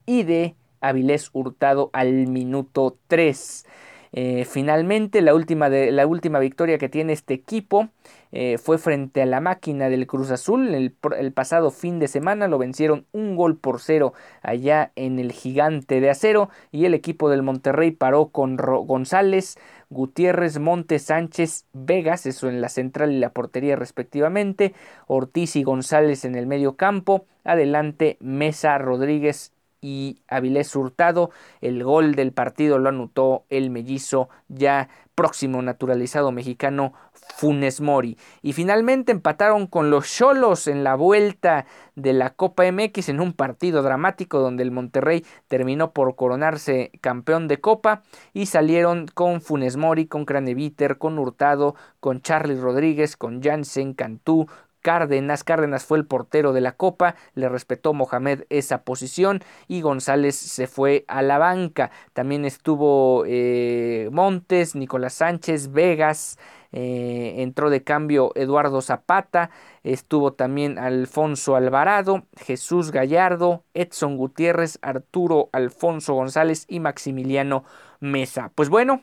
y 0.05 0.23
de 0.23 0.55
Avilés 0.79 1.31
Hurtado 1.33 1.89
al 1.91 2.27
minuto 2.27 2.97
3. 3.07 3.65
Eh, 4.13 4.45
finalmente, 4.45 5.21
la 5.21 5.35
última, 5.35 5.69
de, 5.69 5.91
la 5.91 6.07
última 6.07 6.39
victoria 6.39 6.77
que 6.77 6.87
tiene 6.87 7.11
este 7.11 7.33
equipo 7.33 7.89
eh, 8.31 8.57
fue 8.57 8.77
frente 8.77 9.21
a 9.21 9.25
la 9.25 9.41
máquina 9.41 9.89
del 9.89 10.07
Cruz 10.07 10.31
Azul. 10.31 10.73
El, 10.73 10.95
el, 11.17 11.31
pasado 11.31 11.71
fin 11.71 11.99
de 11.99 12.07
semana 12.07 12.47
lo 12.47 12.57
vencieron 12.57 13.05
un 13.11 13.35
gol 13.35 13.57
por 13.57 13.79
cero 13.79 14.13
allá 14.41 14.91
en 14.95 15.19
el 15.19 15.31
gigante 15.31 16.01
de 16.01 16.09
acero. 16.09 16.49
Y 16.71 16.85
el 16.85 16.93
equipo 16.93 17.29
del 17.29 17.43
Monterrey 17.43 17.91
paró 17.91 18.27
con 18.27 18.57
González, 18.57 19.57
Gutiérrez, 19.89 20.59
Montes, 20.59 21.03
Sánchez, 21.03 21.65
Vegas, 21.73 22.25
eso 22.25 22.49
en 22.49 22.61
la 22.61 22.69
central 22.69 23.11
y 23.11 23.19
la 23.19 23.29
portería 23.29 23.75
respectivamente. 23.75 24.73
Ortiz 25.07 25.55
y 25.55 25.63
González 25.63 26.25
en 26.25 26.35
el 26.35 26.47
medio 26.47 26.75
campo. 26.75 27.25
Adelante 27.43 28.17
Mesa, 28.19 28.77
Rodríguez 28.77 29.53
y 29.81 30.19
Avilés 30.27 30.75
Hurtado. 30.75 31.31
El 31.61 31.83
gol 31.83 32.15
del 32.15 32.31
partido 32.31 32.77
lo 32.77 32.89
anotó 32.89 33.45
el 33.49 33.69
mellizo 33.69 34.29
ya 34.47 34.89
próximo 35.15 35.61
naturalizado 35.61 36.31
mexicano 36.31 36.93
Funes 37.35 37.81
Mori. 37.81 38.17
Y 38.41 38.53
finalmente 38.53 39.11
empataron 39.11 39.67
con 39.67 39.89
los 39.89 40.07
Cholos 40.07 40.67
en 40.67 40.83
la 40.83 40.95
vuelta 40.95 41.65
de 41.95 42.13
la 42.13 42.31
Copa 42.31 42.63
MX 42.71 43.09
en 43.09 43.19
un 43.19 43.33
partido 43.33 43.81
dramático 43.81 44.39
donde 44.39 44.63
el 44.63 44.71
Monterrey 44.71 45.25
terminó 45.47 45.91
por 45.91 46.15
coronarse 46.15 46.91
campeón 47.01 47.47
de 47.47 47.59
Copa 47.59 48.03
y 48.33 48.47
salieron 48.47 49.07
con 49.07 49.41
Funes 49.41 49.77
Mori, 49.77 50.07
con 50.07 50.25
Craneviter, 50.25 50.97
con 50.97 51.19
Hurtado, 51.19 51.75
con 51.99 52.21
Charlie 52.21 52.59
Rodríguez, 52.59 53.17
con 53.17 53.41
Jansen 53.41 53.93
Cantú, 53.93 54.47
Cárdenas. 54.81 55.43
Cárdenas 55.43 55.85
fue 55.85 55.97
el 55.97 56.05
portero 56.05 56.53
de 56.53 56.61
la 56.61 56.71
Copa, 56.71 57.15
le 57.33 57.49
respetó 57.49 57.93
Mohamed 57.93 58.43
esa 58.49 58.83
posición 58.83 59.41
y 59.67 59.81
González 59.81 60.35
se 60.35 60.67
fue 60.67 61.03
a 61.07 61.21
la 61.21 61.37
banca. 61.37 61.91
También 62.13 62.45
estuvo 62.45 63.23
eh, 63.27 64.09
Montes, 64.11 64.75
Nicolás 64.75 65.15
Sánchez, 65.15 65.71
Vegas. 65.71 66.37
Eh, 66.71 67.35
entró 67.37 67.69
de 67.69 67.83
cambio 67.83 68.31
Eduardo 68.35 68.81
Zapata, 68.81 69.49
estuvo 69.83 70.33
también 70.33 70.77
Alfonso 70.77 71.55
Alvarado, 71.55 72.25
Jesús 72.37 72.91
Gallardo, 72.91 73.63
Edson 73.73 74.17
Gutiérrez, 74.17 74.79
Arturo 74.81 75.49
Alfonso 75.53 76.13
González 76.13 76.65
y 76.67 76.79
Maximiliano 76.79 77.63
Mesa. 77.99 78.51
Pues 78.55 78.69
bueno, 78.69 79.01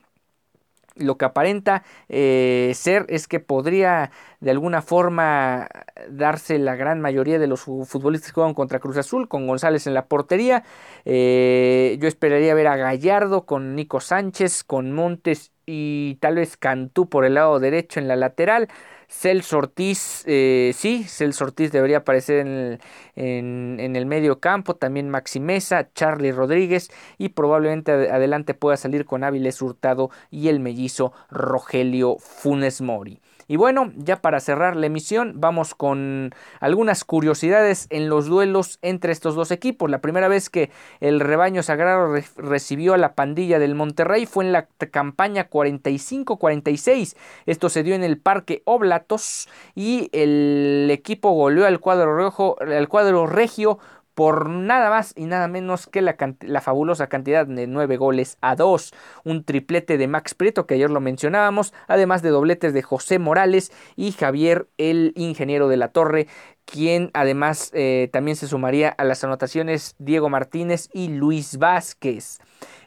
lo 0.96 1.16
que 1.16 1.24
aparenta 1.24 1.82
eh, 2.08 2.72
ser 2.74 3.06
es 3.08 3.28
que 3.28 3.40
podría 3.40 4.10
de 4.40 4.50
alguna 4.50 4.82
forma 4.82 5.68
darse 6.08 6.58
la 6.58 6.76
gran 6.76 7.00
mayoría 7.00 7.38
de 7.38 7.46
los 7.46 7.62
futbolistas 7.62 8.30
que 8.30 8.34
juegan 8.34 8.54
contra 8.54 8.78
Cruz 8.78 8.96
Azul, 8.96 9.28
con 9.28 9.46
González 9.46 9.86
en 9.86 9.94
la 9.94 10.06
portería. 10.06 10.64
Eh, 11.04 11.96
yo 12.00 12.08
esperaría 12.08 12.54
ver 12.54 12.66
a 12.66 12.76
Gallardo 12.76 13.46
con 13.46 13.74
Nico 13.74 14.00
Sánchez, 14.00 14.64
con 14.64 14.92
Montes 14.92 15.52
y 15.66 16.16
tal 16.20 16.36
vez 16.36 16.56
Cantú 16.56 17.08
por 17.08 17.24
el 17.24 17.34
lado 17.34 17.58
derecho 17.58 18.00
en 18.00 18.08
la 18.08 18.16
lateral. 18.16 18.68
Celso 19.08 19.58
Ortiz, 19.58 20.24
eh, 20.26 20.72
sí, 20.74 21.04
Celso 21.04 21.44
Ortiz 21.44 21.72
debería 21.72 21.98
aparecer 21.98 22.40
en 22.40 22.48
el, 22.48 22.80
en, 23.16 23.96
el, 23.96 24.06
medio 24.06 24.40
campo, 24.40 24.76
también 24.76 25.10
Maxi 25.10 25.40
Mesa, 25.40 25.88
Charlie 25.94 26.32
Rodríguez 26.32 26.90
y 27.18 27.30
probablemente 27.30 27.92
adelante 27.92 28.54
pueda 28.54 28.76
salir 28.76 29.04
con 29.04 29.24
Áviles 29.24 29.60
Hurtado 29.62 30.10
y 30.30 30.48
el 30.48 30.60
mellizo 30.60 31.12
Rogelio 31.30 32.16
Funes 32.18 32.80
Mori. 32.80 33.20
Y 33.46 33.56
bueno, 33.56 33.92
ya 33.96 34.20
para 34.20 34.40
cerrar 34.40 34.76
la 34.76 34.86
emisión, 34.86 35.34
vamos 35.36 35.74
con 35.74 36.34
algunas 36.60 37.04
curiosidades 37.04 37.86
en 37.90 38.08
los 38.08 38.26
duelos 38.26 38.78
entre 38.82 39.12
estos 39.12 39.34
dos 39.34 39.50
equipos. 39.50 39.90
La 39.90 40.00
primera 40.00 40.28
vez 40.28 40.50
que 40.50 40.70
el 41.00 41.20
rebaño 41.20 41.62
sagrado 41.62 42.14
recibió 42.36 42.94
a 42.94 42.98
la 42.98 43.14
pandilla 43.14 43.58
del 43.58 43.74
Monterrey 43.74 44.26
fue 44.26 44.44
en 44.44 44.52
la 44.52 44.66
campaña 44.90 45.48
45-46. 45.50 47.16
Esto 47.46 47.68
se 47.68 47.82
dio 47.82 47.94
en 47.94 48.04
el 48.04 48.18
Parque 48.18 48.62
Oblatos 48.64 49.48
y 49.74 50.08
el 50.12 50.88
equipo 50.90 51.32
goleó 51.32 51.66
al 51.66 51.80
cuadro 51.80 52.16
rojo, 52.16 52.56
al 52.60 52.88
cuadro 52.88 53.26
regio 53.26 53.78
por 54.14 54.48
nada 54.48 54.90
más 54.90 55.12
y 55.16 55.26
nada 55.26 55.48
menos 55.48 55.86
que 55.86 56.02
la, 56.02 56.16
la, 56.40 56.60
fabulosa 56.60 57.08
cantidad 57.08 57.46
de 57.46 57.66
9 57.66 57.96
goles 57.96 58.38
a 58.40 58.56
2. 58.56 58.92
Un 59.24 59.44
triplete 59.44 59.98
de 59.98 60.08
Max 60.08 60.34
Prieto 60.34 60.66
que 60.66 60.74
ayer 60.74 60.90
lo 60.90 61.00
mencionábamos, 61.00 61.74
además 61.88 62.22
de 62.22 62.30
dobletes 62.30 62.72
de 62.72 62.82
José 62.82 63.18
Morales 63.18 63.72
y 63.96 64.12
Javier 64.12 64.68
el 64.78 65.12
ingeniero 65.16 65.68
de 65.68 65.76
la 65.76 65.88
Torre, 65.88 66.28
quien 66.64 67.10
además 67.14 67.70
eh, 67.74 68.08
también 68.12 68.36
se 68.36 68.48
sumaría 68.48 68.88
a 68.88 69.04
las 69.04 69.22
anotaciones 69.24 69.94
Diego 69.98 70.28
Martínez 70.28 70.88
y 70.92 71.08
Luis 71.08 71.58
Vázquez. 71.58 72.38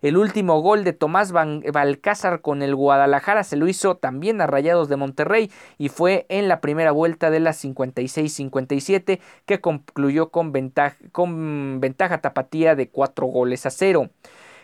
El 0.02 0.18
último 0.18 0.62
gol 0.62 0.84
de 0.84 0.94
Tomás 0.94 1.32
Balcázar 1.32 2.42
con 2.42 2.62
el 2.62 2.76
Guadalajara 2.76 3.44
se 3.44 3.56
lo 3.56 3.68
hizo 3.68 3.98
también 3.98 4.42
a 4.42 4.48
Rayados 4.48 4.90
de 4.90 4.96
Monterrey 4.96 5.52
y 5.78 5.90
fue 5.90 6.26
en 6.30 6.48
la 6.48 6.62
primera 6.62 6.92
vuelta 6.92 7.30
de 7.30 7.40
la 7.40 7.52
56-57 7.52 9.20
que 9.46 9.62
concluyó 9.62 10.30
con 10.30 10.52
ventaja, 10.52 10.98
con 11.12 11.80
ventaja 11.80 12.22
tapatía 12.22 12.76
de 12.76 12.90
4 12.90 13.26
goles 13.28 13.66
a 13.66 13.70
0. 13.70 14.10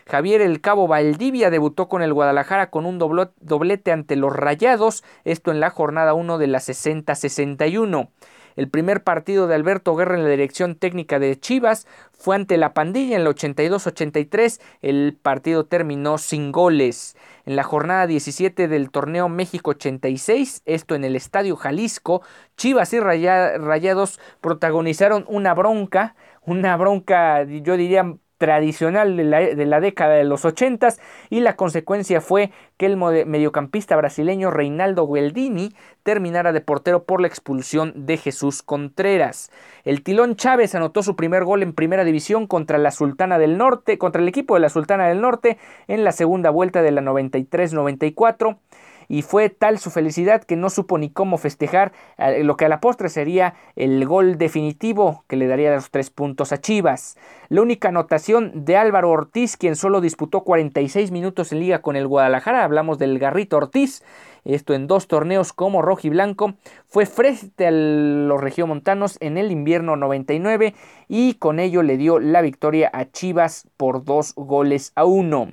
Javier 0.06 0.42
El 0.42 0.60
Cabo 0.60 0.86
Valdivia 0.86 1.50
debutó 1.50 1.88
con 1.88 2.02
el 2.02 2.12
Guadalajara 2.12 2.70
con 2.70 2.84
un 2.84 2.98
doblete 2.98 3.90
ante 3.90 4.16
los 4.16 4.34
Rayados, 4.34 5.02
esto 5.24 5.50
en 5.50 5.60
la 5.60 5.70
jornada 5.70 6.12
1 6.14 6.36
de 6.38 6.46
la 6.46 6.58
60-61. 6.58 8.08
El 8.56 8.68
primer 8.68 9.02
partido 9.02 9.46
de 9.46 9.54
Alberto 9.54 9.94
Guerra 9.96 10.16
en 10.16 10.24
la 10.24 10.30
dirección 10.30 10.76
técnica 10.76 11.18
de 11.18 11.38
Chivas 11.38 11.86
fue 12.12 12.36
ante 12.36 12.56
la 12.56 12.72
pandilla 12.72 13.16
en 13.16 13.22
el 13.22 13.28
82-83. 13.28 14.60
El 14.80 15.18
partido 15.20 15.66
terminó 15.66 16.18
sin 16.18 16.52
goles. 16.52 17.16
En 17.46 17.56
la 17.56 17.62
jornada 17.62 18.06
17 18.06 18.68
del 18.68 18.90
torneo 18.90 19.28
México 19.28 19.70
86, 19.70 20.62
esto 20.64 20.94
en 20.94 21.04
el 21.04 21.16
Estadio 21.16 21.56
Jalisco, 21.56 22.22
Chivas 22.56 22.92
y 22.92 23.00
Rayados 23.00 24.20
protagonizaron 24.40 25.24
una 25.28 25.52
bronca, 25.52 26.14
una 26.42 26.76
bronca 26.76 27.42
yo 27.44 27.76
diría 27.76 28.16
tradicional 28.38 29.16
de 29.16 29.24
la, 29.66 29.80
década 29.80 30.14
de 30.14 30.24
los 30.24 30.44
80 30.44 30.88
y 31.30 31.40
la 31.40 31.56
consecuencia 31.56 32.20
fue 32.20 32.50
que 32.76 32.86
el 32.86 32.96
mediocampista 32.96 33.96
brasileño 33.96 34.50
Reinaldo 34.50 35.06
Gueldini 35.06 35.72
terminara 36.02 36.52
de 36.52 36.60
portero 36.60 37.04
por 37.04 37.20
la 37.20 37.28
expulsión 37.28 38.06
de 38.06 38.16
Jesús 38.16 38.62
Contreras. 38.62 39.50
El 39.84 40.02
Tilón 40.02 40.36
Chávez 40.36 40.74
anotó 40.74 41.02
su 41.02 41.16
primer 41.16 41.44
gol 41.44 41.62
en 41.62 41.72
primera 41.72 42.04
división 42.04 42.46
contra 42.46 42.78
la 42.78 42.90
Sultana 42.90 43.38
del 43.38 43.56
Norte, 43.56 43.98
contra 43.98 44.20
el 44.20 44.28
equipo 44.28 44.54
de 44.54 44.60
la 44.60 44.68
Sultana 44.68 45.08
del 45.08 45.20
Norte 45.20 45.58
en 45.88 46.04
la 46.04 46.12
segunda 46.12 46.50
vuelta 46.50 46.82
de 46.82 46.90
la 46.90 47.02
93-94 47.02 48.58
y 49.08 49.22
fue 49.22 49.48
tal 49.50 49.78
su 49.78 49.90
felicidad 49.90 50.42
que 50.44 50.56
no 50.56 50.70
supo 50.70 50.98
ni 50.98 51.10
cómo 51.10 51.38
festejar 51.38 51.92
eh, 52.18 52.44
lo 52.44 52.56
que 52.56 52.64
a 52.64 52.68
la 52.68 52.80
postre 52.80 53.08
sería 53.08 53.54
el 53.76 54.04
gol 54.06 54.38
definitivo 54.38 55.24
que 55.28 55.36
le 55.36 55.46
daría 55.46 55.74
los 55.74 55.90
tres 55.90 56.10
puntos 56.10 56.52
a 56.52 56.60
Chivas. 56.60 57.16
La 57.48 57.62
única 57.62 57.88
anotación 57.88 58.64
de 58.64 58.76
Álvaro 58.76 59.10
Ortiz, 59.10 59.56
quien 59.56 59.76
solo 59.76 60.00
disputó 60.00 60.42
46 60.42 61.10
minutos 61.10 61.52
en 61.52 61.60
liga 61.60 61.80
con 61.80 61.96
el 61.96 62.06
Guadalajara, 62.06 62.64
hablamos 62.64 62.98
del 62.98 63.18
Garrito 63.18 63.56
Ortiz, 63.56 64.02
esto 64.44 64.74
en 64.74 64.86
dos 64.86 65.08
torneos 65.08 65.52
como 65.52 65.82
rojo 65.82 66.02
y 66.04 66.10
blanco, 66.10 66.54
fue 66.86 67.06
frente 67.06 67.66
a 67.66 67.70
los 67.70 68.40
regiomontanos 68.40 69.16
en 69.20 69.38
el 69.38 69.50
invierno 69.50 69.96
99 69.96 70.74
y 71.08 71.34
con 71.34 71.58
ello 71.58 71.82
le 71.82 71.96
dio 71.96 72.18
la 72.18 72.42
victoria 72.42 72.90
a 72.92 73.10
Chivas 73.10 73.68
por 73.76 74.04
dos 74.04 74.34
goles 74.36 74.92
a 74.94 75.04
uno. 75.04 75.48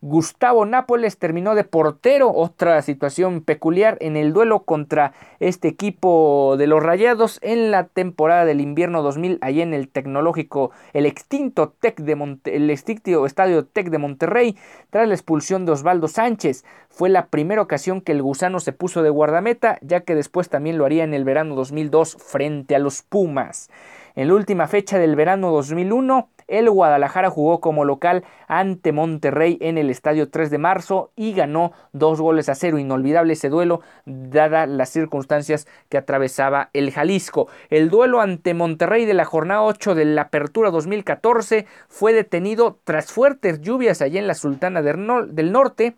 Gustavo 0.00 0.64
Nápoles 0.64 1.18
terminó 1.18 1.56
de 1.56 1.64
portero, 1.64 2.32
otra 2.32 2.80
situación 2.82 3.40
peculiar 3.42 3.98
en 4.00 4.16
el 4.16 4.32
duelo 4.32 4.64
contra 4.64 5.12
este 5.40 5.66
equipo 5.66 6.54
de 6.56 6.68
los 6.68 6.82
Rayados 6.82 7.40
en 7.42 7.72
la 7.72 7.84
temporada 7.84 8.44
del 8.44 8.60
invierno 8.60 9.02
2000 9.02 9.38
allá 9.40 9.62
en 9.62 9.74
el 9.74 9.88
tecnológico, 9.88 10.70
el 10.92 11.04
extinto 11.04 11.74
Tec 11.80 12.00
de 12.00 12.38
el 12.44 12.70
extinto 12.70 13.26
Estadio 13.26 13.64
Tec 13.64 13.90
de 13.90 13.98
Monterrey 13.98 14.56
tras 14.90 15.08
la 15.08 15.14
expulsión 15.14 15.66
de 15.66 15.72
Osvaldo 15.72 16.06
Sánchez. 16.06 16.64
Fue 16.88 17.08
la 17.08 17.26
primera 17.26 17.62
ocasión 17.62 18.00
que 18.00 18.12
el 18.12 18.22
gusano 18.22 18.60
se 18.60 18.72
puso 18.72 19.02
de 19.02 19.10
guardameta, 19.10 19.78
ya 19.82 20.00
que 20.00 20.14
después 20.14 20.48
también 20.48 20.78
lo 20.78 20.84
haría 20.84 21.04
en 21.04 21.14
el 21.14 21.24
verano 21.24 21.54
2002 21.56 22.16
frente 22.20 22.76
a 22.76 22.78
los 22.78 23.02
Pumas. 23.02 23.68
En 24.18 24.26
la 24.26 24.34
última 24.34 24.66
fecha 24.66 24.98
del 24.98 25.14
verano 25.14 25.52
2001, 25.52 26.28
el 26.48 26.68
Guadalajara 26.68 27.30
jugó 27.30 27.60
como 27.60 27.84
local 27.84 28.24
ante 28.48 28.90
Monterrey 28.90 29.58
en 29.60 29.78
el 29.78 29.90
estadio 29.90 30.28
3 30.28 30.50
de 30.50 30.58
marzo 30.58 31.12
y 31.14 31.34
ganó 31.34 31.70
dos 31.92 32.20
goles 32.20 32.48
a 32.48 32.56
cero. 32.56 32.80
Inolvidable 32.80 33.34
ese 33.34 33.48
duelo, 33.48 33.80
dadas 34.06 34.68
las 34.68 34.88
circunstancias 34.88 35.68
que 35.88 35.98
atravesaba 35.98 36.68
el 36.72 36.90
Jalisco. 36.90 37.46
El 37.70 37.90
duelo 37.90 38.20
ante 38.20 38.54
Monterrey 38.54 39.04
de 39.04 39.14
la 39.14 39.24
jornada 39.24 39.62
8 39.62 39.94
de 39.94 40.06
la 40.06 40.22
Apertura 40.22 40.72
2014 40.72 41.66
fue 41.86 42.12
detenido 42.12 42.80
tras 42.82 43.12
fuertes 43.12 43.60
lluvias 43.60 44.02
allá 44.02 44.18
en 44.18 44.26
la 44.26 44.34
Sultana 44.34 44.82
del 44.82 45.52
Norte 45.52 45.94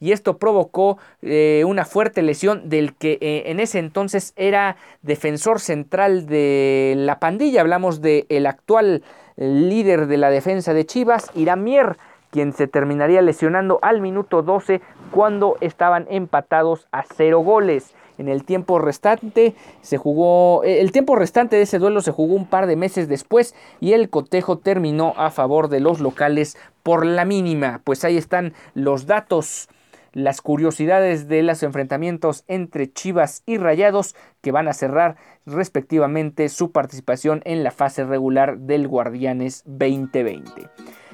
y 0.00 0.12
esto 0.12 0.38
provocó 0.38 0.98
eh, 1.22 1.62
una 1.66 1.84
fuerte 1.84 2.22
lesión 2.22 2.68
del 2.70 2.94
que 2.94 3.18
eh, 3.20 3.44
en 3.46 3.60
ese 3.60 3.78
entonces 3.78 4.32
era 4.34 4.76
defensor 5.02 5.60
central 5.60 6.26
de 6.26 6.94
la 6.96 7.20
pandilla. 7.20 7.60
Hablamos 7.60 8.00
del 8.00 8.24
el 8.30 8.46
actual 8.46 9.02
líder 9.36 10.06
de 10.06 10.16
la 10.16 10.30
defensa 10.30 10.74
de 10.74 10.86
Chivas, 10.86 11.30
Iramier, 11.34 11.98
quien 12.30 12.52
se 12.52 12.66
terminaría 12.66 13.22
lesionando 13.22 13.78
al 13.82 14.00
minuto 14.00 14.42
12 14.42 14.80
cuando 15.10 15.56
estaban 15.60 16.06
empatados 16.10 16.86
a 16.92 17.04
cero 17.16 17.40
goles. 17.40 17.92
En 18.18 18.28
el 18.28 18.44
tiempo 18.44 18.78
restante 18.78 19.54
se 19.80 19.96
jugó, 19.96 20.62
eh, 20.62 20.80
el 20.80 20.92
tiempo 20.92 21.16
restante 21.16 21.56
de 21.56 21.62
ese 21.62 21.78
duelo 21.78 22.02
se 22.02 22.12
jugó 22.12 22.34
un 22.34 22.46
par 22.46 22.66
de 22.66 22.76
meses 22.76 23.08
después 23.08 23.54
y 23.80 23.94
el 23.94 24.10
cotejo 24.10 24.58
terminó 24.58 25.14
a 25.16 25.30
favor 25.30 25.68
de 25.68 25.80
los 25.80 26.00
locales 26.00 26.56
por 26.82 27.06
la 27.06 27.24
mínima. 27.24 27.80
Pues 27.82 28.04
ahí 28.04 28.18
están 28.18 28.52
los 28.74 29.06
datos 29.06 29.68
las 30.12 30.40
curiosidades 30.40 31.28
de 31.28 31.42
los 31.42 31.62
enfrentamientos 31.62 32.44
entre 32.48 32.92
Chivas 32.92 33.42
y 33.46 33.58
Rayados 33.58 34.14
que 34.40 34.52
van 34.52 34.68
a 34.68 34.72
cerrar 34.72 35.16
respectivamente 35.46 36.48
su 36.48 36.72
participación 36.72 37.42
en 37.44 37.62
la 37.62 37.70
fase 37.70 38.04
regular 38.04 38.58
del 38.58 38.88
Guardianes 38.88 39.62
2020. 39.66 40.68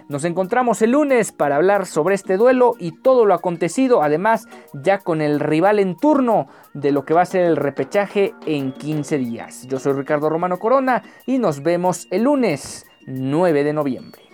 Nos 0.09 0.25
encontramos 0.25 0.83
el 0.83 0.93
lunes 0.93 1.33
para 1.33 1.57
hablar 1.57 1.85
sobre 1.85 2.15
este 2.15 2.37
duelo 2.37 2.75
y 2.79 2.93
todo 2.93 3.25
lo 3.25 3.35
acontecido, 3.35 4.05
además 4.05 4.47
ya 4.73 4.99
con 4.99 5.21
el 5.21 5.41
rival 5.41 5.81
en 5.81 5.97
turno 5.97 6.47
de 6.75 6.93
lo 6.93 7.05
que 7.05 7.15
va 7.15 7.23
a 7.23 7.27
ser 7.27 7.43
el 7.43 7.57
repechaje 7.57 8.33
en 8.47 8.73
15 8.73 9.19
días. 9.19 9.67
Yo 9.67 9.81
soy 9.81 9.95
Ricardo 9.95 10.31
Romano 10.31 10.59
Corona 10.59 11.03
y 11.27 11.39
nos 11.39 11.61
vemos 11.65 12.07
el 12.13 12.23
lunes 12.23 12.87
9 13.07 13.65
de 13.65 13.73
noviembre. 13.73 14.26